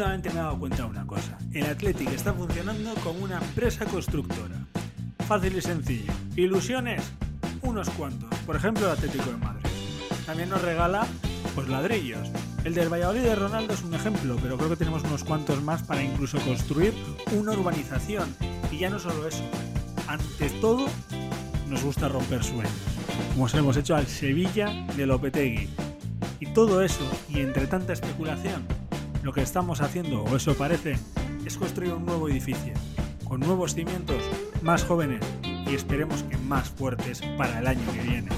[0.00, 1.36] últimamente me he dado cuenta de una cosa.
[1.52, 4.56] El Athletic está funcionando como una empresa constructora.
[5.28, 6.10] Fácil y sencillo.
[6.36, 7.02] Ilusiones,
[7.60, 8.30] unos cuantos.
[8.46, 9.66] Por ejemplo, el Atlético de Madrid.
[10.24, 11.06] También nos regala,
[11.54, 12.30] pues, ladrillos.
[12.64, 15.82] El del Valladolid de Ronaldo es un ejemplo, pero creo que tenemos unos cuantos más
[15.82, 16.94] para incluso construir
[17.32, 18.34] una urbanización.
[18.72, 19.44] Y ya no solo eso.
[20.08, 20.86] Ante todo,
[21.68, 22.72] nos gusta romper sueños.
[23.34, 25.68] Como se hemos hecho al Sevilla de Lopetegui.
[26.40, 28.64] Y todo eso, y entre tanta especulación,
[29.22, 30.96] lo que estamos haciendo, o eso parece,
[31.44, 32.72] es construir un nuevo edificio,
[33.24, 34.22] con nuevos cimientos,
[34.62, 38.28] más jóvenes y esperemos que más fuertes para el año que viene.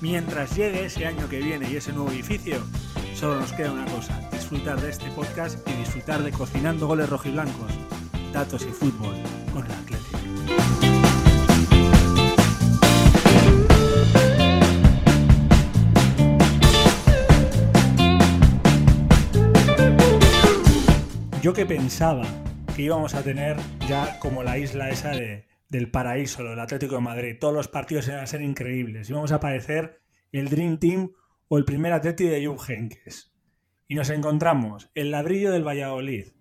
[0.00, 2.58] Mientras llegue ese año que viene y ese nuevo edificio,
[3.14, 7.72] solo nos queda una cosa, disfrutar de este podcast y disfrutar de cocinando goles rojiblancos,
[8.32, 9.16] datos y fútbol
[9.52, 9.72] con el
[21.46, 22.24] Yo que pensaba
[22.74, 23.56] que íbamos a tener
[23.88, 27.36] ya como la isla esa de, del paraíso, lo del Atlético de Madrid.
[27.38, 29.08] Todos los partidos iban a ser increíbles.
[29.10, 30.00] Íbamos a parecer
[30.32, 31.12] el Dream Team
[31.46, 33.32] o el primer Atlético de Jupp Heynckes.
[33.86, 36.32] Y nos encontramos el ladrillo del Valladolid,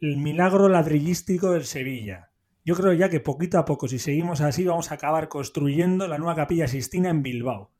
[0.00, 2.30] el milagro ladrillístico del Sevilla.
[2.64, 6.16] Yo creo ya que poquito a poco, si seguimos así, vamos a acabar construyendo la
[6.16, 7.70] nueva Capilla Sistina en Bilbao.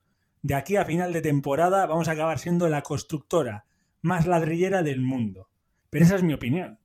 [0.42, 3.64] De aquí a final de temporada vamos a acabar siendo la constructora
[4.02, 5.48] más ladrillera del mundo.
[5.90, 6.78] Pero esa es mi opinión.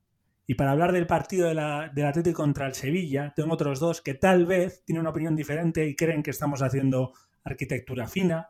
[0.47, 4.01] Y para hablar del partido de la, del Atlético contra el Sevilla, tengo otros dos
[4.01, 7.13] que tal vez tienen una opinión diferente y creen que estamos haciendo
[7.43, 8.49] arquitectura fina,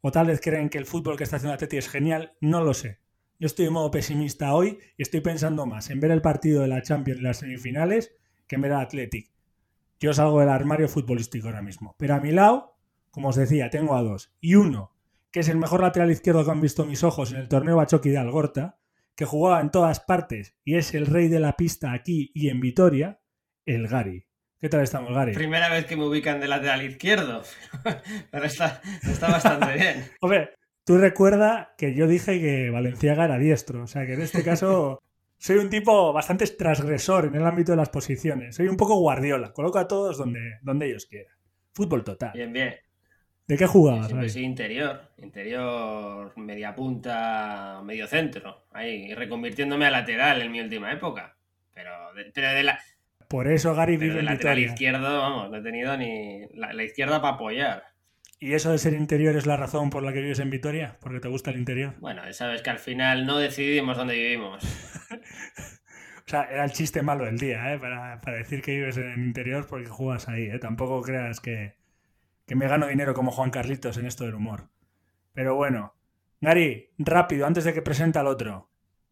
[0.00, 2.62] o tal vez creen que el fútbol que está haciendo el Atlético es genial, no
[2.62, 3.00] lo sé.
[3.38, 6.68] Yo estoy en modo pesimista hoy y estoy pensando más en ver el partido de
[6.68, 8.14] la Champions y las semifinales
[8.46, 9.30] que en ver al Athletic.
[9.98, 11.96] Yo salgo del armario futbolístico ahora mismo.
[11.98, 12.76] Pero a mi lado,
[13.10, 14.32] como os decía, tengo a dos.
[14.40, 14.92] Y uno,
[15.30, 18.10] que es el mejor lateral izquierdo que han visto mis ojos en el torneo Bachoqui
[18.10, 18.78] de Algorta,
[19.16, 22.60] que jugaba en todas partes y es el rey de la pista aquí y en
[22.60, 23.20] Vitoria,
[23.64, 24.26] el Gary.
[24.58, 25.32] ¿Qué tal estamos, Gary?
[25.32, 27.42] Primera vez que me ubican de lateral izquierdo,
[28.30, 30.04] pero está, está bastante bien.
[30.20, 30.50] Hombre,
[30.84, 35.02] tú recuerda que yo dije que Valenciaga era diestro, o sea que en este caso
[35.38, 38.56] soy un tipo bastante transgresor en el ámbito de las posiciones.
[38.56, 41.34] Soy un poco guardiola, coloco a todos donde, donde ellos quieran.
[41.72, 42.32] Fútbol total.
[42.34, 42.74] Bien, bien.
[43.46, 44.06] ¿De qué jugabas?
[44.06, 50.92] Siempre sí, interior, interior, media punta, medio centro, ahí, reconvirtiéndome a lateral en mi última
[50.92, 51.36] época.
[51.72, 52.80] Pero de, pero de la,
[53.28, 54.66] Por eso Gary vive en lateral Vitoria.
[54.66, 57.84] izquierdo, vamos, no he tenido ni la, la izquierda para apoyar.
[58.38, 60.98] ¿Y eso de ser interior es la razón por la que vives en Vitoria?
[61.00, 61.94] ¿Porque te gusta el interior?
[62.00, 64.62] Bueno, sabes que al final no decidimos dónde vivimos.
[66.26, 67.78] O sea, era el chiste malo del día, ¿eh?
[67.78, 70.58] Para, para decir que vives en el interior porque juegas ahí, ¿eh?
[70.58, 71.75] Tampoco creas que,
[72.46, 74.68] que me gano dinero como Juan Carlitos en esto del humor.
[75.34, 75.94] Pero bueno,
[76.40, 78.70] Gary, rápido, antes de que presente al otro.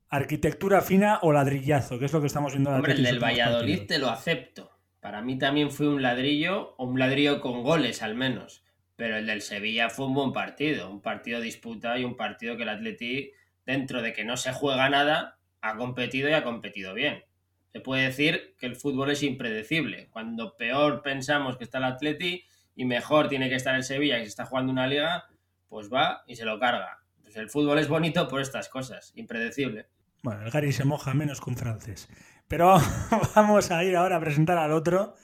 [0.09, 1.99] ¿Arquitectura fina o ladrillazo?
[1.99, 3.87] Que es lo que estamos viendo en Hombre, el del Valladolid partidos.
[3.89, 4.71] te lo acepto.
[5.01, 8.65] Para mí también fue un ladrillo, o un ladrillo con goles al menos.
[8.97, 12.63] Pero el del Sevilla fue un buen partido, un partido disputado y un partido que
[12.63, 13.33] el Atleti,
[13.67, 17.25] dentro de que no se juega nada, ha competido y ha competido bien.
[17.73, 20.09] Se puede decir que el fútbol es impredecible.
[20.11, 22.45] Cuando peor pensamos que está el Atleti
[22.75, 25.25] y mejor tiene que estar el Sevilla, que se está jugando una liga,
[25.69, 27.01] pues va y se lo carga.
[27.23, 29.87] Pues el fútbol es bonito por estas cosas, impredecible.
[30.23, 32.09] Bueno, el Gary se moja menos un francés.
[32.49, 32.77] Pero
[33.35, 35.15] vamos a ir ahora a presentar al otro.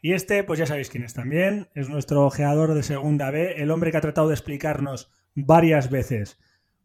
[0.00, 1.68] Y este, pues ya sabéis quién es también.
[1.74, 6.38] Es nuestro ojeador de Segunda B, el hombre que ha tratado de explicarnos varias veces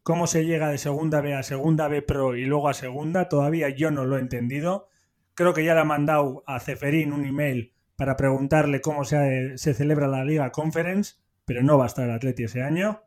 [0.03, 3.29] cómo se llega de Segunda B a Segunda B Pro y luego a Segunda.
[3.29, 4.87] Todavía yo no lo he entendido.
[5.33, 9.73] Creo que ya le ha mandado a Ceferín un email para preguntarle cómo se, se
[9.73, 11.15] celebra la Liga Conference,
[11.45, 13.03] pero no va a estar el Atleti ese año.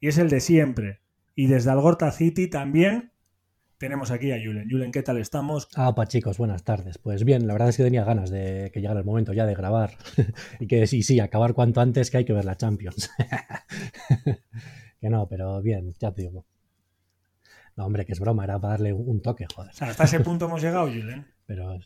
[0.00, 1.00] Y es el de siempre.
[1.34, 3.12] Y desde Algorta City también
[3.78, 4.68] tenemos aquí a Julen.
[4.68, 5.68] Julen, ¿qué tal estamos?
[5.76, 6.98] Ah, pa chicos, buenas tardes.
[6.98, 9.54] Pues bien, la verdad es que tenía ganas de que llegara el momento ya de
[9.54, 9.96] grabar
[10.60, 13.10] y que sí, sí, acabar cuanto antes que hay que ver la Champions.
[15.00, 16.44] que no, pero bien, ya te digo.
[17.76, 19.70] No, hombre, que es broma, era para darle un toque, joder.
[19.70, 21.26] O sea, hasta ese punto hemos llegado, Julen.
[21.46, 21.78] Pero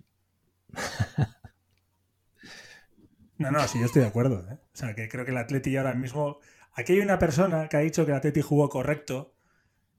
[3.38, 4.46] No, no, sí, yo estoy de acuerdo.
[4.50, 4.54] ¿eh?
[4.54, 6.38] O sea, que creo que el Atleti ahora mismo...
[6.74, 9.34] Aquí hay una persona que ha dicho que el Atleti jugó correcto,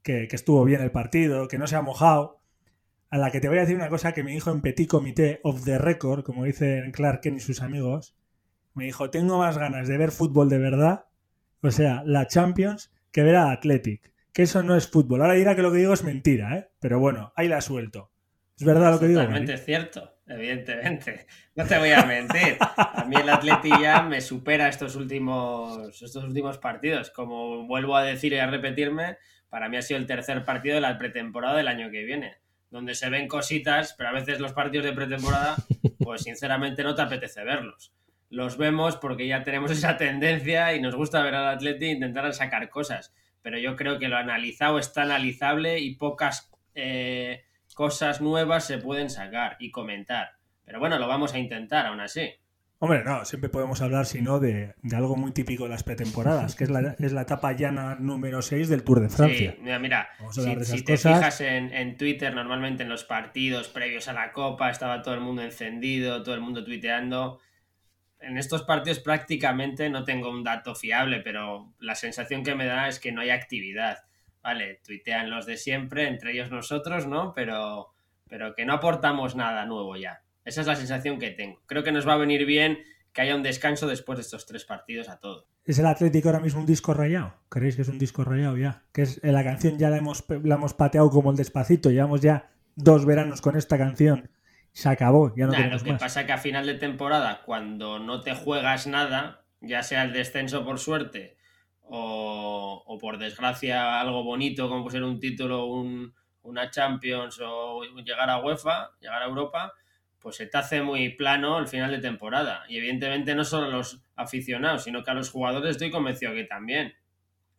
[0.01, 2.41] que, que estuvo bien el partido, que no se ha mojado,
[3.09, 5.39] a la que te voy a decir una cosa que me dijo en Petit Comité
[5.44, 8.15] of the Record, como dicen Clark Kent y sus amigos.
[8.74, 11.06] Me dijo, tengo más ganas de ver fútbol de verdad,
[11.62, 14.12] o sea, la Champions, que ver a Athletic.
[14.33, 15.21] Que eso no es fútbol.
[15.21, 16.69] Ahora dirá que lo que digo es mentira, ¿eh?
[16.80, 18.09] Pero bueno, ahí la suelto.
[18.57, 19.19] ¿Es verdad lo que digo?
[19.19, 19.63] Totalmente Gary?
[19.63, 20.12] cierto.
[20.28, 21.25] Evidentemente.
[21.56, 22.58] No te voy a mentir.
[22.60, 27.12] A mí el Atleti ya me supera estos últimos, estos últimos partidos.
[27.12, 29.18] Como vuelvo a decir y a repetirme,
[29.50, 32.38] para mí ha sido el tercer partido de la pretemporada del año que viene.
[32.72, 35.58] Donde se ven cositas, pero a veces los partidos de pretemporada,
[36.00, 37.94] pues sinceramente no te apetece verlos.
[38.31, 42.68] Los vemos porque ya tenemos esa tendencia y nos gusta ver al Atleti intentar sacar
[42.72, 43.14] cosas.
[43.44, 47.44] Pero yo creo que lo analizado está analizable y pocas eh,
[47.74, 50.34] cosas nuevas se pueden sacar y comentar.
[50.66, 52.31] Pero bueno, lo vamos a intentar aún así.
[52.80, 56.66] Hombre, no, siempre podemos hablar, si no, de, algo muy típico de las pretemporadas, que
[56.66, 59.56] es la, es la etapa llana número 6 del Tour de Francia.
[59.56, 60.10] Sí, mira,
[60.64, 65.02] si, te fijas en, en, Twitter, normalmente en los partidos previos a la Copa, estaba
[65.02, 67.40] todo el mundo encendido, todo el mundo tuiteando.
[68.19, 72.90] En estos partidos prácticamente no tengo un dato fiable, pero la sensación que me da
[72.90, 74.00] es que no hay actividad
[74.44, 77.34] vale, tuitean los de siempre, entre ellos nosotros, ¿no?
[77.34, 77.94] Pero,
[78.28, 80.22] pero que no aportamos nada nuevo ya.
[80.45, 81.62] Esa es la sensación que tengo.
[81.66, 82.80] Creo que nos va a venir bien
[83.13, 85.45] que haya un descanso después de estos tres partidos a todos.
[85.63, 87.36] ¿Es el Atlético ahora mismo un disco rayado?
[87.48, 88.84] ¿Creéis que es un disco rayado ya?
[88.92, 92.50] Que es la canción ya la hemos, la hemos pateado como el despacito, llevamos ya
[92.75, 94.30] dos veranos con esta canción.
[94.74, 98.00] Se acabó, ya no nah, Lo que pasa es que a final de temporada, cuando
[98.00, 101.38] no te juegas nada, ya sea el descenso por suerte
[101.89, 106.13] o, por desgracia algo bonito como ser un título, un,
[106.44, 109.74] una Champions o llegar a UEFA, llegar a Europa,
[110.19, 112.63] pues se te hace muy plano el final de temporada.
[112.69, 116.45] Y evidentemente no solo a los aficionados, sino que a los jugadores estoy convencido que
[116.45, 116.94] también.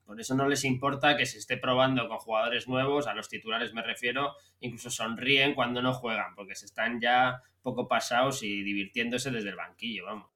[0.07, 3.73] Por eso no les importa que se esté probando con jugadores nuevos, a los titulares
[3.73, 9.31] me refiero, incluso sonríen cuando no juegan, porque se están ya poco pasados y divirtiéndose
[9.31, 10.34] desde el banquillo, vamos.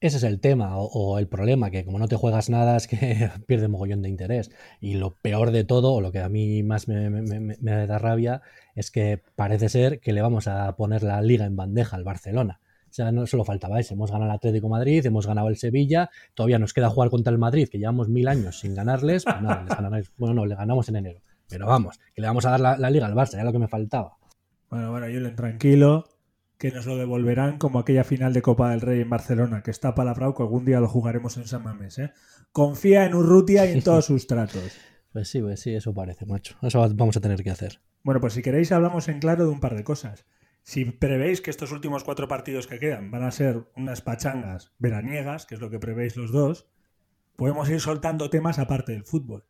[0.00, 3.30] Ese es el tema o, el problema, que como no te juegas nada es que
[3.46, 4.50] pierde mogollón de interés.
[4.80, 8.42] Y lo peor de todo, o lo que a mí más me, da rabia,
[8.76, 12.60] es que parece ser que le vamos a poner la liga en bandeja al Barcelona.
[12.88, 13.94] O sea, no solo faltaba eso.
[13.94, 17.38] Hemos ganado el Atlético Madrid, hemos ganado el Sevilla, todavía nos queda jugar contra el
[17.38, 19.24] Madrid, que llevamos mil años sin ganarles.
[19.24, 21.20] Pues nada, les bueno, no, le ganamos en enero.
[21.48, 23.58] Pero vamos, que le vamos a dar la, la liga al Barça, ya lo que
[23.58, 24.16] me faltaba.
[24.70, 26.04] Bueno, bueno, Julen, tranquilo,
[26.58, 29.94] que nos lo devolverán como aquella final de Copa del Rey en Barcelona, que está
[29.94, 31.98] palabrado que algún día lo jugaremos en San Mamés.
[31.98, 32.12] ¿eh?
[32.52, 34.76] Confía en Urrutia y en todos sus tratos.
[35.12, 36.56] Pues sí, pues sí, eso parece, macho.
[36.60, 37.80] Eso vamos a tener que hacer.
[38.02, 40.26] Bueno, pues si queréis hablamos en claro de un par de cosas.
[40.62, 45.46] Si prevéis que estos últimos cuatro partidos que quedan van a ser unas pachangas veraniegas,
[45.46, 46.68] que es lo que prevéis los dos,
[47.36, 49.46] podemos ir soltando temas aparte del fútbol.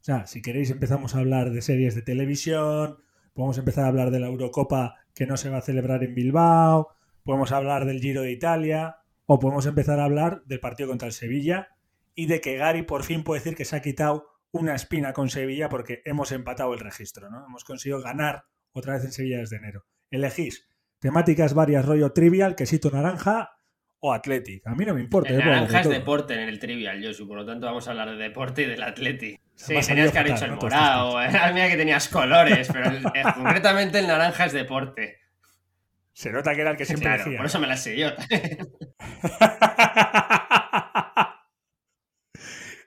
[0.00, 2.98] O sea, si queréis empezamos a hablar de series de televisión,
[3.38, 6.88] podemos empezar a hablar de la Eurocopa que no se va a celebrar en Bilbao,
[7.22, 8.96] podemos hablar del Giro de Italia
[9.26, 11.68] o podemos empezar a hablar del partido contra el Sevilla
[12.16, 15.30] y de que Gary por fin puede decir que se ha quitado una espina con
[15.30, 17.46] Sevilla porque hemos empatado el registro, ¿no?
[17.46, 19.84] Hemos conseguido ganar otra vez en Sevilla desde enero.
[20.10, 20.66] Elegís
[20.98, 23.57] temáticas varias, rollo trivial, quesito naranja
[24.00, 24.66] o Athletic.
[24.66, 25.30] A mí no me importa.
[25.30, 28.16] El naranja es deporte en el trivial, Josu, por lo tanto vamos a hablar de
[28.16, 29.40] deporte y del Athletic.
[29.54, 31.30] Sí, tenías que haber dicho el morado, eh.
[31.52, 35.18] mira que tenías colores, pero eh, concretamente el naranja es deporte.
[36.12, 37.36] Se nota que era el que siempre decía.
[37.36, 38.08] Por eso me la sé yo.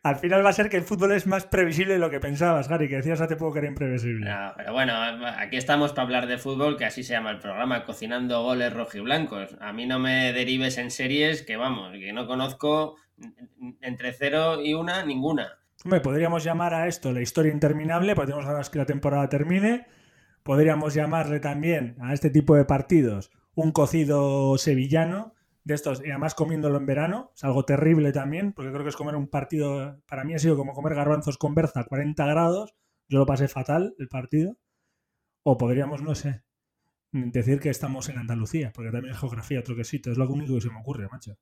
[0.04, 2.68] Al final va a ser que el fútbol es más previsible de lo que pensabas,
[2.68, 4.30] Gary, que decías hace poco que era imprevisible.
[4.30, 4.94] No, pero bueno,
[5.38, 9.56] aquí estamos para hablar de fútbol, que así se llama el programa, cocinando goles rojiblancos.
[9.62, 12.96] A mí no me derives en series que, vamos, que no conozco
[13.82, 15.60] entre cero y una, ninguna.
[15.84, 19.86] Hombre, podríamos llamar a esto la historia interminable, podríamos hablar que la temporada termine.
[20.42, 26.34] Podríamos llamarle también a este tipo de partidos un cocido sevillano, de estos, y además
[26.34, 30.24] comiéndolo en verano, es algo terrible también, porque creo que es comer un partido, para
[30.24, 32.76] mí ha sido como comer garbanzos con berza a 40 grados,
[33.08, 34.58] yo lo pasé fatal el partido.
[35.44, 36.44] O podríamos, no sé,
[37.12, 40.62] decir que estamos en Andalucía, porque también es geografía, otro quesito, es lo único que
[40.62, 41.38] se me ocurre, macho.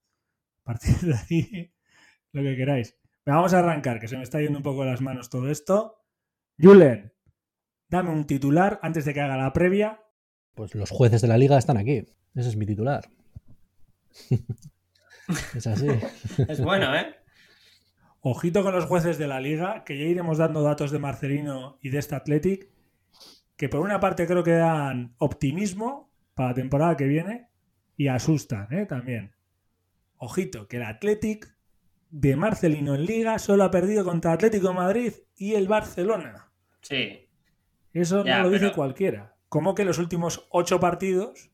[0.61, 1.73] A partir de ahí,
[2.31, 2.97] lo que queráis.
[3.25, 6.03] Vamos a arrancar, que se me está yendo un poco las manos todo esto.
[6.57, 7.13] Julen,
[7.87, 10.01] dame un titular antes de que haga la previa.
[10.55, 12.05] Pues los jueces de la liga están aquí.
[12.33, 13.07] Ese es mi titular.
[15.55, 15.87] es así.
[16.47, 17.15] es bueno, ¿eh?
[18.21, 21.89] Ojito con los jueces de la liga, que ya iremos dando datos de Marcelino y
[21.89, 22.69] de este Athletic,
[23.55, 27.47] que por una parte creo que dan optimismo para la temporada que viene
[27.95, 28.85] y asustan ¿eh?
[28.85, 29.33] también.
[30.17, 31.55] Ojito, que el Athletic
[32.09, 36.51] de Marcelino en Liga solo ha perdido contra Atlético de Madrid y el Barcelona.
[36.81, 37.29] Sí.
[37.93, 39.35] Eso no lo dice cualquiera.
[39.47, 41.51] Como que los últimos ocho partidos,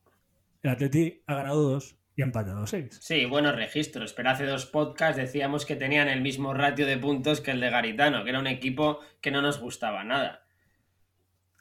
[0.62, 2.98] el Atlético ha ganado dos y ha empatado seis.
[3.02, 4.14] Sí, buenos registros.
[4.14, 7.68] Pero hace dos podcasts decíamos que tenían el mismo ratio de puntos que el de
[7.68, 10.46] Garitano, que era un equipo que no nos gustaba nada.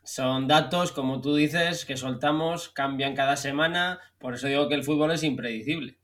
[0.06, 4.84] Son datos, como tú dices, que soltamos, cambian cada semana, por eso digo que el
[4.84, 5.98] fútbol es impredecible.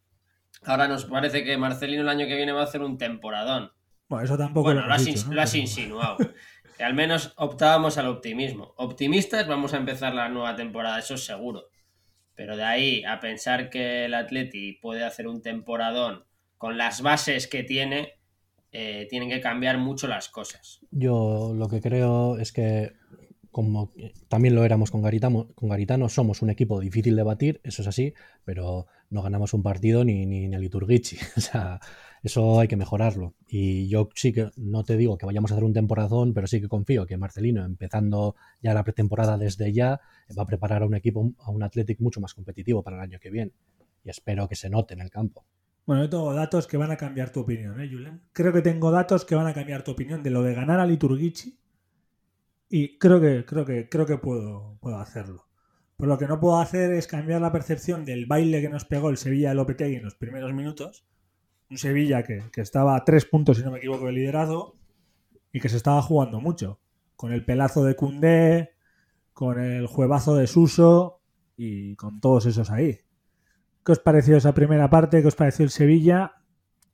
[0.64, 3.72] Ahora nos parece que Marcelino el año que viene va a hacer un temporadón.
[4.10, 6.18] Bueno, eso tampoco lo, has, lo has insinuado.
[6.78, 8.74] que al menos optábamos al optimismo.
[8.76, 11.71] Optimistas, vamos a empezar la nueva temporada, eso es seguro.
[12.42, 16.24] Pero de ahí a pensar que el Atleti puede hacer un temporadón
[16.58, 18.14] con las bases que tiene,
[18.72, 20.80] eh, tienen que cambiar mucho las cosas.
[20.90, 22.94] Yo lo que creo es que,
[23.52, 23.92] como
[24.28, 27.88] también lo éramos con Garitano, con Garitano, somos un equipo difícil de batir, eso es
[27.88, 31.20] así, pero no ganamos un partido ni, ni, ni a.
[31.38, 31.80] O sea,
[32.24, 33.36] eso hay que mejorarlo.
[33.48, 36.62] Y yo sí que no te digo que vayamos a hacer un temporadón, pero sí
[36.62, 40.00] que confío que Marcelino, empezando ya la pretemporada desde ya,
[40.38, 43.20] va a preparar a un equipo, a un Athletic mucho más competitivo para el año
[43.20, 43.54] que viene.
[44.04, 45.46] Y espero que se note en el campo.
[45.86, 48.22] Bueno, yo tengo datos que van a cambiar tu opinión, ¿eh, Julen?
[48.34, 50.86] Creo que tengo datos que van a cambiar tu opinión de lo de ganar a
[50.86, 51.58] Liturgici.
[52.70, 55.48] Y creo que, creo que, creo que puedo, puedo hacerlo.
[55.98, 59.10] Pero lo que no puedo hacer es cambiar la percepción del baile que nos pegó
[59.10, 61.06] el Sevilla Lopetegui en los primeros minutos
[61.72, 64.76] un Sevilla que, estaba a tres puntos, si no me equivoco, de liderazgo
[65.54, 66.80] y que se estaba jugando mucho.
[67.16, 68.72] Con el pelazo de Cundé,
[69.34, 71.22] con el juevazo de Suso
[71.56, 73.00] y con todos esos ahí.
[73.86, 75.22] ¿Qué os pareció esa primera parte?
[75.22, 76.34] ¿Qué os pareció el Sevilla?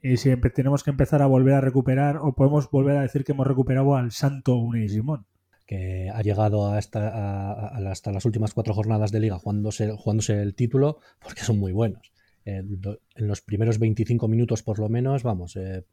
[0.01, 3.31] Y siempre tenemos que empezar a volver a recuperar, o podemos volver a decir que
[3.31, 5.25] hemos recuperado al Santo Unai Simón.
[5.65, 11.00] Que ha llegado hasta, hasta las últimas cuatro jornadas de liga jugándose, jugándose el título,
[11.19, 12.13] porque son muy buenos
[12.48, 15.84] en los primeros 25 minutos por lo menos, vamos, eh,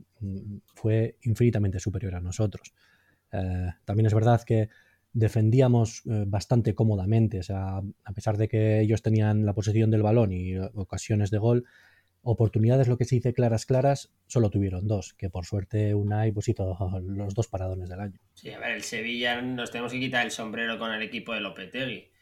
[0.75, 2.73] fue infinitamente superior a nosotros.
[3.33, 4.69] Eh, también es verdad que
[5.13, 10.03] defendíamos eh, bastante cómodamente, o sea, a pesar de que ellos tenían la posesión del
[10.03, 11.65] balón y ocasiones de gol,
[12.23, 16.49] oportunidades, lo que se dice claras, claras, solo tuvieron dos, que por suerte Unai pues
[16.49, 18.19] hizo los dos paradones del año.
[18.33, 21.41] Sí, a ver, el Sevilla nos tenemos que quitar el sombrero con el equipo de
[21.41, 22.14] Lopetegui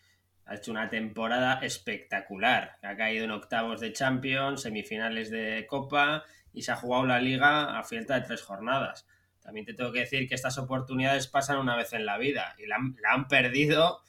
[0.46, 2.78] ha hecho una temporada espectacular.
[2.82, 7.78] Ha caído en octavos de Champions, semifinales de Copa y se ha jugado la liga
[7.78, 9.06] a falta de tres jornadas.
[9.40, 12.66] También te tengo que decir que estas oportunidades pasan una vez en la vida y
[12.66, 12.76] la
[13.10, 14.00] han, perdido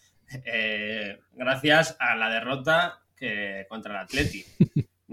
[0.46, 3.00] eh, gracias a la derrota
[3.70, 4.46] contra el Atleti.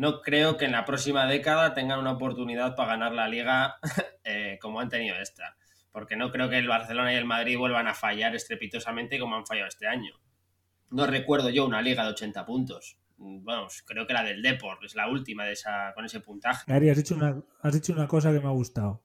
[0.00, 3.76] No creo que en la próxima década tengan una oportunidad para ganar la liga
[4.24, 5.56] eh, como han tenido esta,
[5.92, 9.44] porque no creo que el Barcelona y el Madrid vuelvan a fallar estrepitosamente como han
[9.44, 10.14] fallado este año.
[10.90, 12.98] No recuerdo yo una liga de 80 puntos.
[13.16, 16.64] Vamos, creo que la del Deport es la última de esa, con ese puntaje.
[16.66, 19.04] Gary, has dicho, una, has dicho una cosa que me ha gustado.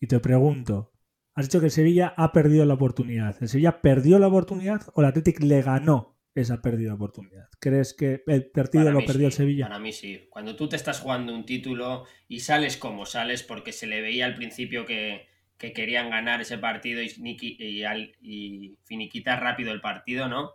[0.00, 0.92] Y te pregunto,
[1.34, 3.36] has dicho que Sevilla ha perdido la oportunidad.
[3.40, 7.48] ¿El Sevilla perdió la oportunidad o el Athletic le ganó esa perdida oportunidad?
[7.60, 9.66] ¿Crees que el partido lo perdió el Sevilla?
[9.66, 10.26] Para mí sí.
[10.28, 14.26] Cuando tú te estás jugando un título y sales como sales, porque se le veía
[14.26, 17.84] al principio que, querían ganar ese partido y, y,
[18.22, 20.52] y finiquitar rápido el partido, ¿no?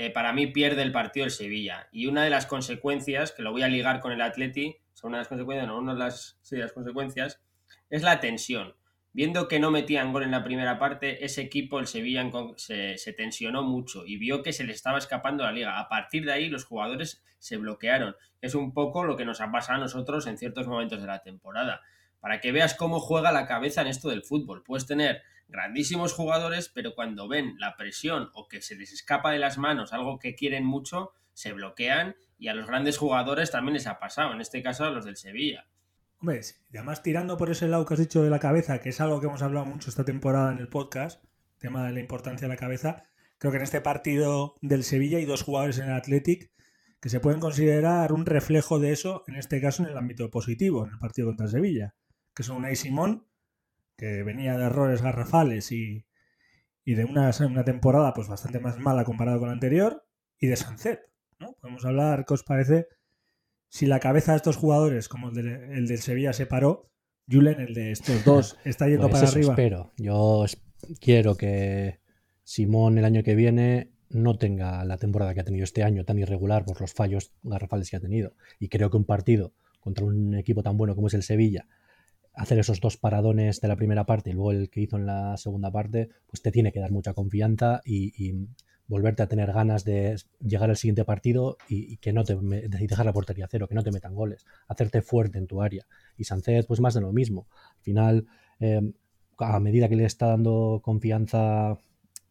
[0.00, 1.88] Eh, para mí pierde el partido el Sevilla.
[1.90, 5.18] Y una de las consecuencias, que lo voy a ligar con el Atleti, son una
[5.18, 7.42] de las consecuencias, no, una de las, sí, las consecuencias,
[7.90, 8.76] es la tensión.
[9.12, 13.12] Viendo que no metían gol en la primera parte, ese equipo, el Sevilla, se, se,
[13.12, 15.80] tensionó mucho y vio que se le estaba escapando la liga.
[15.80, 18.14] A partir de ahí, los jugadores se bloquearon.
[18.40, 21.24] Es un poco lo que nos ha pasado a nosotros en ciertos momentos de la
[21.24, 21.80] temporada.
[22.20, 24.62] Para que veas cómo juega la cabeza en esto del fútbol.
[24.62, 29.38] Puedes tener grandísimos jugadores, pero cuando ven la presión o que se les escapa de
[29.38, 33.86] las manos algo que quieren mucho, se bloquean y a los grandes jugadores también les
[33.86, 35.66] ha pasado, en este caso a los del Sevilla.
[36.20, 36.40] Hombre,
[36.70, 39.26] además tirando por ese lado que has dicho de la cabeza, que es algo que
[39.26, 41.24] hemos hablado mucho esta temporada en el podcast,
[41.58, 43.04] tema de la importancia de la cabeza,
[43.38, 46.50] creo que en este partido del Sevilla hay dos jugadores en el Athletic
[47.00, 50.84] que se pueden considerar un reflejo de eso, en este caso en el ámbito positivo,
[50.84, 51.94] en el partido contra el Sevilla,
[52.34, 53.27] que son Unai Simón
[53.98, 56.06] que venía de errores garrafales y,
[56.86, 60.06] de una, una, temporada pues bastante más mala comparado con la anterior,
[60.38, 61.00] y de Sancet.
[61.38, 61.54] ¿no?
[61.60, 62.86] Podemos hablar, ¿qué os parece?
[63.68, 66.90] Si la cabeza de estos jugadores, como el, del Sevilla, se paró,
[67.30, 69.52] Julen, el de estos dos, está yendo pues para arriba.
[69.52, 69.92] Espero.
[69.98, 70.46] Yo
[71.00, 72.00] quiero que
[72.44, 76.18] Simón el año que viene no tenga la temporada que ha tenido este año tan
[76.18, 78.32] irregular por los fallos garrafales que ha tenido.
[78.58, 81.66] Y creo que un partido contra un equipo tan bueno como es el Sevilla,
[82.38, 85.36] hacer esos dos paradones de la primera parte y luego el que hizo en la
[85.36, 88.32] segunda parte, pues te tiene que dar mucha confianza y,
[88.90, 93.12] volverte a tener ganas de llegar al siguiente partido y, que no te dejar la
[93.12, 95.84] portería cero, que no te metan goles, hacerte fuerte en tu área.
[96.16, 97.48] Y Sánchez, pues más de lo mismo.
[97.76, 98.26] Al final,
[98.60, 98.94] em,
[99.36, 101.76] a medida que le está dando confianza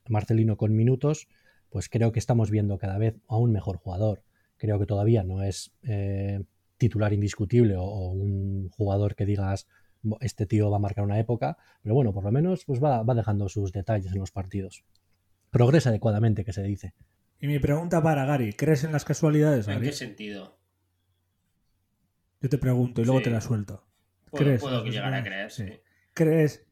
[0.10, 1.28] Marcelino con minutos,
[1.70, 4.24] pues creo que estamos viendo cada vez a un mejor jugador.
[4.58, 6.42] Creo que todavía no es eh,
[6.78, 9.68] titular indiscutible o, un jugador que digas
[10.22, 13.14] este tío va a marcar una época, pero bueno, por lo menos pues va, va
[13.16, 14.84] dejando sus detalles en los partidos.
[15.50, 16.94] progresa adecuadamente, que se dice.
[17.40, 19.88] Y mi pregunta para Gary, ¿crees en las casualidades, ¿En Gary?
[19.88, 20.58] qué sentido?
[22.42, 23.24] Yo te pregunto y luego Sí.
[23.26, 23.84] te la suelto.
[24.30, 25.66] Puedo, ¿Crees puedo llegar a creer, Sí.
[25.68, 25.80] sí.
[26.14, 26.66] ¿Crees,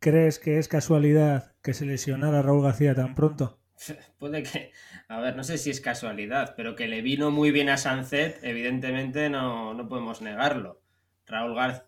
[0.00, 3.58] ¿Crees que es casualidad que se lesionara Raúl García tan pronto?
[4.18, 4.72] Puede que,
[5.08, 8.38] a ver, no sé si es casualidad, pero que le vino muy bien a Sunset,
[8.42, 10.82] evidentemente no, no podemos negarlo.
[11.26, 11.86] Raúl García,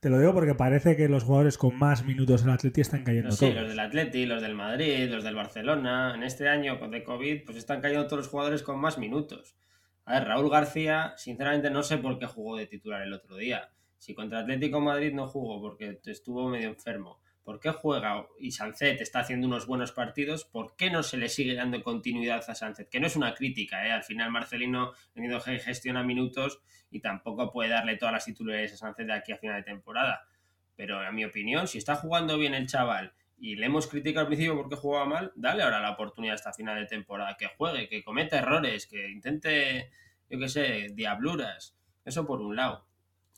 [0.00, 3.02] Te lo digo porque parece que los jugadores con más minutos en el Atleti están
[3.02, 3.54] cayendo sí, todos.
[3.54, 7.56] los del Atleti, los del Madrid, los del Barcelona, en este año de COVID, pues
[7.56, 9.56] están cayendo todos los jugadores con más minutos.
[10.04, 13.70] A ver, Raúl García, sinceramente no sé por qué jugó de titular el otro día.
[13.98, 19.00] Si contra Atlético Madrid no jugó porque estuvo medio enfermo, ¿por qué juega y Sancet
[19.00, 20.44] está haciendo unos buenos partidos?
[20.44, 22.90] ¿Por qué no se le sigue dando continuidad a Sancet?
[22.90, 23.92] Que no es una crítica, ¿eh?
[23.92, 26.60] Al final Marcelino entiendo que gestiona minutos
[26.96, 30.26] y tampoco puede darle todas las titulares a Sancet de aquí a final de temporada.
[30.76, 34.28] Pero en mi opinión, si está jugando bien el chaval y le hemos criticado al
[34.28, 38.02] principio porque jugaba mal, dale ahora la oportunidad hasta final de temporada, que juegue, que
[38.02, 39.90] cometa errores, que intente,
[40.30, 41.76] yo qué sé, diabluras.
[42.04, 42.86] Eso por un lado.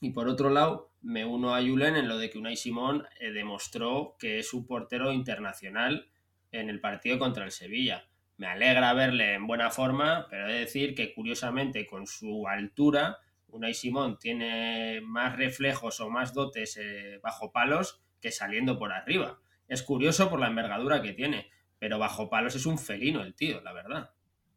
[0.01, 3.33] Y por otro lado, me uno a Julen en lo de que Unai Simón eh,
[3.33, 6.09] demostró que es un portero internacional
[6.53, 8.07] en el partido contra el Sevilla.
[8.37, 13.19] Me alegra verle en buena forma, pero he de decir que curiosamente con su altura,
[13.49, 19.41] Unai Simón tiene más reflejos o más dotes eh, bajo palos que saliendo por arriba.
[19.69, 23.61] Es curioso por la envergadura que tiene, pero bajo palos es un felino el tío,
[23.61, 24.11] la verdad.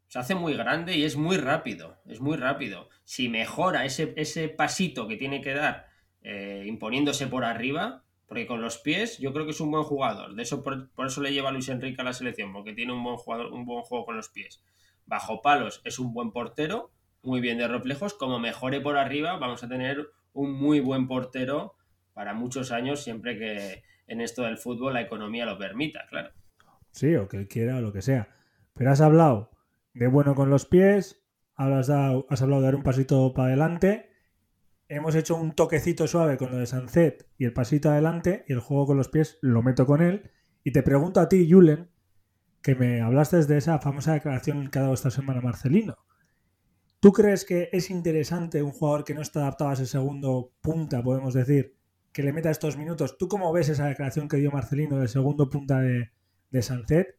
[0.08, 2.90] Se hace muy grande y es muy rápido, es muy rápido.
[3.04, 5.86] Si mejora ese, ese pasito que tiene que dar
[6.22, 10.34] eh, imponiéndose por arriba, porque con los pies yo creo que es un buen jugador.
[10.34, 13.16] De eso por, eso le lleva Luis Enrique a la selección, porque tiene un buen
[13.16, 14.62] jugador, un buen juego con los pies.
[15.04, 18.14] Bajo palos es un buen portero, muy bien de reflejos.
[18.14, 21.74] Como mejore por arriba, vamos a tener un muy buen portero
[22.14, 26.30] para muchos años, siempre que en esto del fútbol la economía lo permita, claro.
[26.90, 28.28] Sí, o que quiera o lo que sea.
[28.74, 29.50] Pero has hablado
[29.94, 31.24] de bueno con los pies,
[31.54, 34.10] has, has hablado de dar un pasito para adelante,
[34.88, 38.60] hemos hecho un toquecito suave con lo de Sancet y el pasito adelante y el
[38.60, 40.30] juego con los pies lo meto con él.
[40.64, 41.88] Y te pregunto a ti, Julen,
[42.62, 45.96] que me hablaste de esa famosa declaración que ha dado esta semana Marcelino.
[47.02, 51.02] ¿Tú crees que es interesante un jugador que no está adaptado a ese segundo punta,
[51.02, 51.74] podemos decir,
[52.12, 53.18] que le meta estos minutos?
[53.18, 56.12] ¿Tú cómo ves esa declaración que dio Marcelino del segundo punta de,
[56.52, 57.18] de Sancet?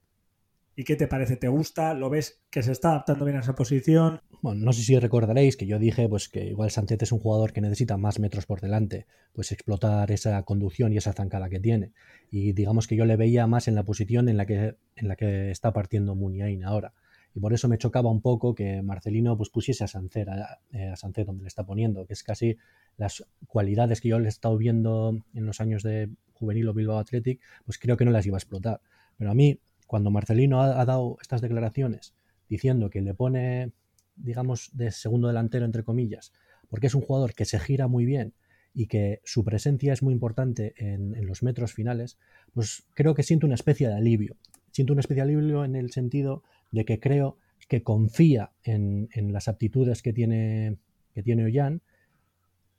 [0.78, 1.36] ¿Y qué te parece?
[1.36, 1.94] ¿Te gusta?
[1.96, 4.22] ¿Lo ves que se está adaptando bien a esa posición?
[4.42, 7.52] Bueno, no sé si recordaréis que yo dije pues que igual Sancet es un jugador
[7.52, 11.92] que necesita más metros por delante, pues explotar esa conducción y esa zancada que tiene.
[12.32, 15.18] Y digamos que yo le veía más en la posición en la que, en la
[15.18, 16.94] que está partiendo Muniain ahora.
[17.36, 20.60] Y por eso me chocaba un poco que Marcelino pues, pusiese a Sancet, a,
[20.96, 22.58] Sancet donde le está poniendo, que es casi
[22.98, 27.00] las cualidades que yo le he estado viendo en los años de juvenil o Bilbao
[27.00, 28.82] Athletic, pues creo que no las iba a explotar.
[29.18, 32.14] Pero a mí, cuando Marcelino ha, ha dado estas declaraciones
[32.50, 33.72] diciendo que le pone,
[34.16, 36.34] digamos, de segundo delantero, entre comillas,
[36.70, 38.34] porque es un jugador que se gira muy bien
[38.76, 42.18] y que su presencia es muy importante en, en los metros finales,
[42.54, 44.38] pues creo que siento una especie de alivio.
[44.72, 46.44] Siento una especie de alivio en el sentido
[46.74, 47.38] de que creo
[47.70, 50.78] que confía en, en las aptitudes que tiene,
[51.14, 51.82] que tiene Ollán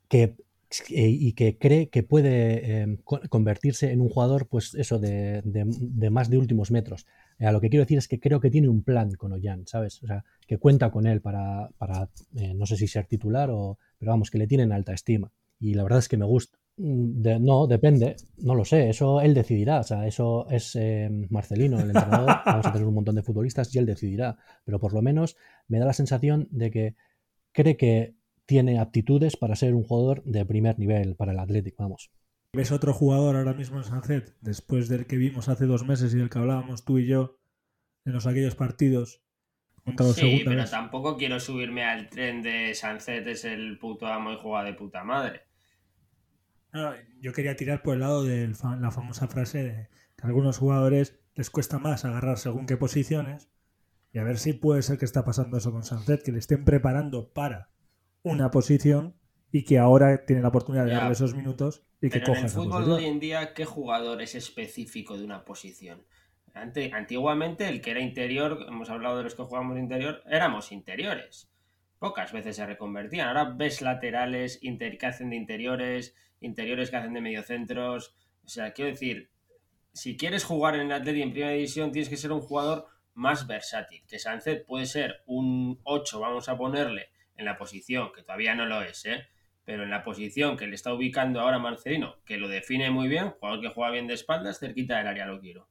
[0.07, 0.35] que,
[0.89, 2.97] y que cree que puede eh,
[3.29, 7.05] convertirse en un jugador, pues eso, de, de, más de últimos metros.
[7.39, 10.01] A lo que quiero decir es que creo que tiene un plan con Ollán, ¿sabes?
[10.03, 13.77] O sea, que cuenta con él para, para eh, no sé si ser titular o,
[13.97, 15.31] pero vamos, que le tienen alta estima.
[15.59, 16.57] Y la verdad es que me gusta.
[16.77, 21.79] De, no, depende, no lo sé, eso él decidirá, o sea, eso es eh, Marcelino,
[21.79, 25.01] el entrenador, vamos a tener un montón de futbolistas y él decidirá, pero por lo
[25.01, 25.37] menos
[25.69, 26.95] me da la sensación de que
[27.53, 32.11] cree que tiene aptitudes para ser un jugador de primer nivel para el Athletic, vamos.
[32.53, 36.17] ¿Ves otro jugador ahora mismo en Sancet, después del que vimos hace dos meses y
[36.17, 37.37] del que hablábamos tú y yo
[38.05, 39.21] en los aquellos partidos?
[40.15, 40.71] Sí, pero vez?
[40.71, 45.03] tampoco quiero subirme al tren de Sancet es el puto amo y juega de puta
[45.03, 45.43] madre.
[46.75, 50.57] No, yo quería tirar por el lado de la famosa frase de que a algunos
[50.57, 53.49] jugadores les cuesta más agarrar según qué posiciones
[54.11, 56.65] y a ver si puede ser que está pasando eso con Sancet, que le estén
[56.65, 57.69] preparando para
[58.23, 59.15] una posición
[59.53, 62.45] y que ahora tiene la oportunidad de ya, darle esos minutos y que coja en
[62.45, 66.03] el fútbol de hoy en día, ¿qué jugador es específico de una posición?
[66.53, 70.73] Ante, antiguamente, el que era interior, hemos hablado de los que jugamos de interior, éramos
[70.73, 71.49] interiores.
[71.99, 73.29] Pocas veces se reconvertían.
[73.29, 78.15] Ahora ves laterales inter, que hacen de interiores, interiores que hacen de mediocentros.
[78.43, 79.29] O sea, quiero decir,
[79.93, 83.47] si quieres jugar en el Atleti en primera división, tienes que ser un jugador más
[83.47, 84.03] versátil.
[84.07, 88.65] Que Sánchez puede ser un 8, vamos a ponerle, en la posición, que todavía no
[88.65, 89.27] lo es, ¿eh?
[89.65, 93.31] pero en la posición que le está ubicando ahora Marcelino, que lo define muy bien,
[93.31, 95.67] jugador que juega bien de espaldas, cerquita del área lo quiero.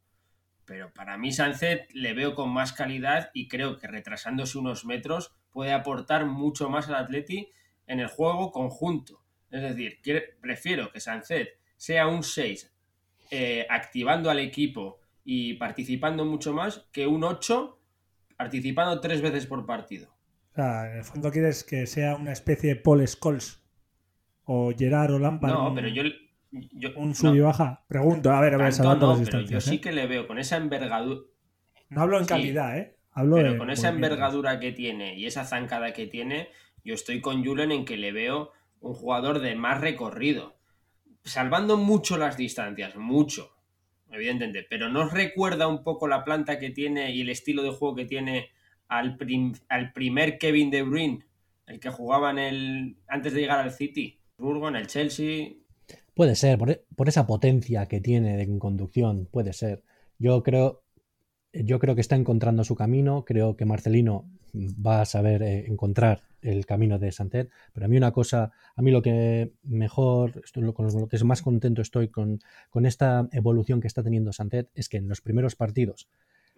[0.65, 5.35] Pero para mí Sancet le veo con más calidad y creo que retrasándose unos metros
[5.51, 7.51] puede aportar mucho más al Atleti
[7.87, 9.24] en el juego conjunto.
[9.55, 10.01] Es decir,
[10.41, 12.75] prefiero que Sancet sea un 6
[13.31, 17.79] eh, activando al equipo y participando mucho más que un 8
[18.37, 20.11] participando tres veces por partido.
[20.51, 23.63] O sea, en el fondo quieres que sea una especie de Paul Scholes
[24.43, 25.53] o Gerard o Lampard.
[25.53, 26.03] No, pero yo,
[26.97, 27.85] un sub y baja.
[27.87, 29.81] Pregunto, a ver, a ver, salvando no, Yo sí ¿eh?
[29.81, 31.21] que le veo con esa envergadura.
[31.91, 32.97] No hablo en calidad, ¿eh?
[33.13, 36.49] Hablo pero con esa envergadura que tiene y esa zancada que tiene,
[36.83, 38.51] yo estoy con Julen en que le veo
[38.85, 40.55] un jugador de más recorrido.
[41.25, 43.51] Salvando mucho las distancias, mucho,
[44.11, 47.95] evidentemente, pero ¿no recuerda un poco la planta que tiene y el estilo de juego
[47.95, 48.51] que tiene
[48.89, 51.25] al, primer Kevin De Bruyne,
[51.67, 55.55] el que jugaba en el antes de llegar al City, Burgo en el Chelsea?
[56.15, 59.83] Puede ser, por, por, esa potencia que tiene en conducción, puede ser.
[60.19, 60.85] Yo creo,
[61.53, 66.23] yo creo que está encontrando su camino, creo que Marcelino va a saber eh, encontrar
[66.45, 70.43] el camino de Santet, pero a mí una cosa, a mí lo que mejor,
[70.75, 74.89] con lo que más contento estoy con, con esta evolución que está teniendo Santet es
[74.89, 76.09] que en los primeros partidos,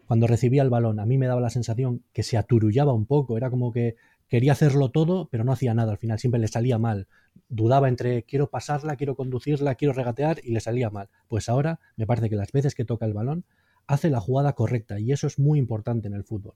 [0.06, 3.36] cuando recibía el balón, a mí me daba la sensación que se aturullaba un poco,
[3.36, 3.96] era como que
[4.28, 7.08] quería hacerlo todo, pero no hacía nada, al final siempre le salía mal.
[7.48, 11.08] Dudaba entre quiero pasarla, quiero conducirla, quiero regatear y le salía mal.
[11.28, 13.44] Pues ahora me parece que las veces que toca el balón
[13.86, 16.54] hace la jugada correcta y eso es muy importante en el fútbol.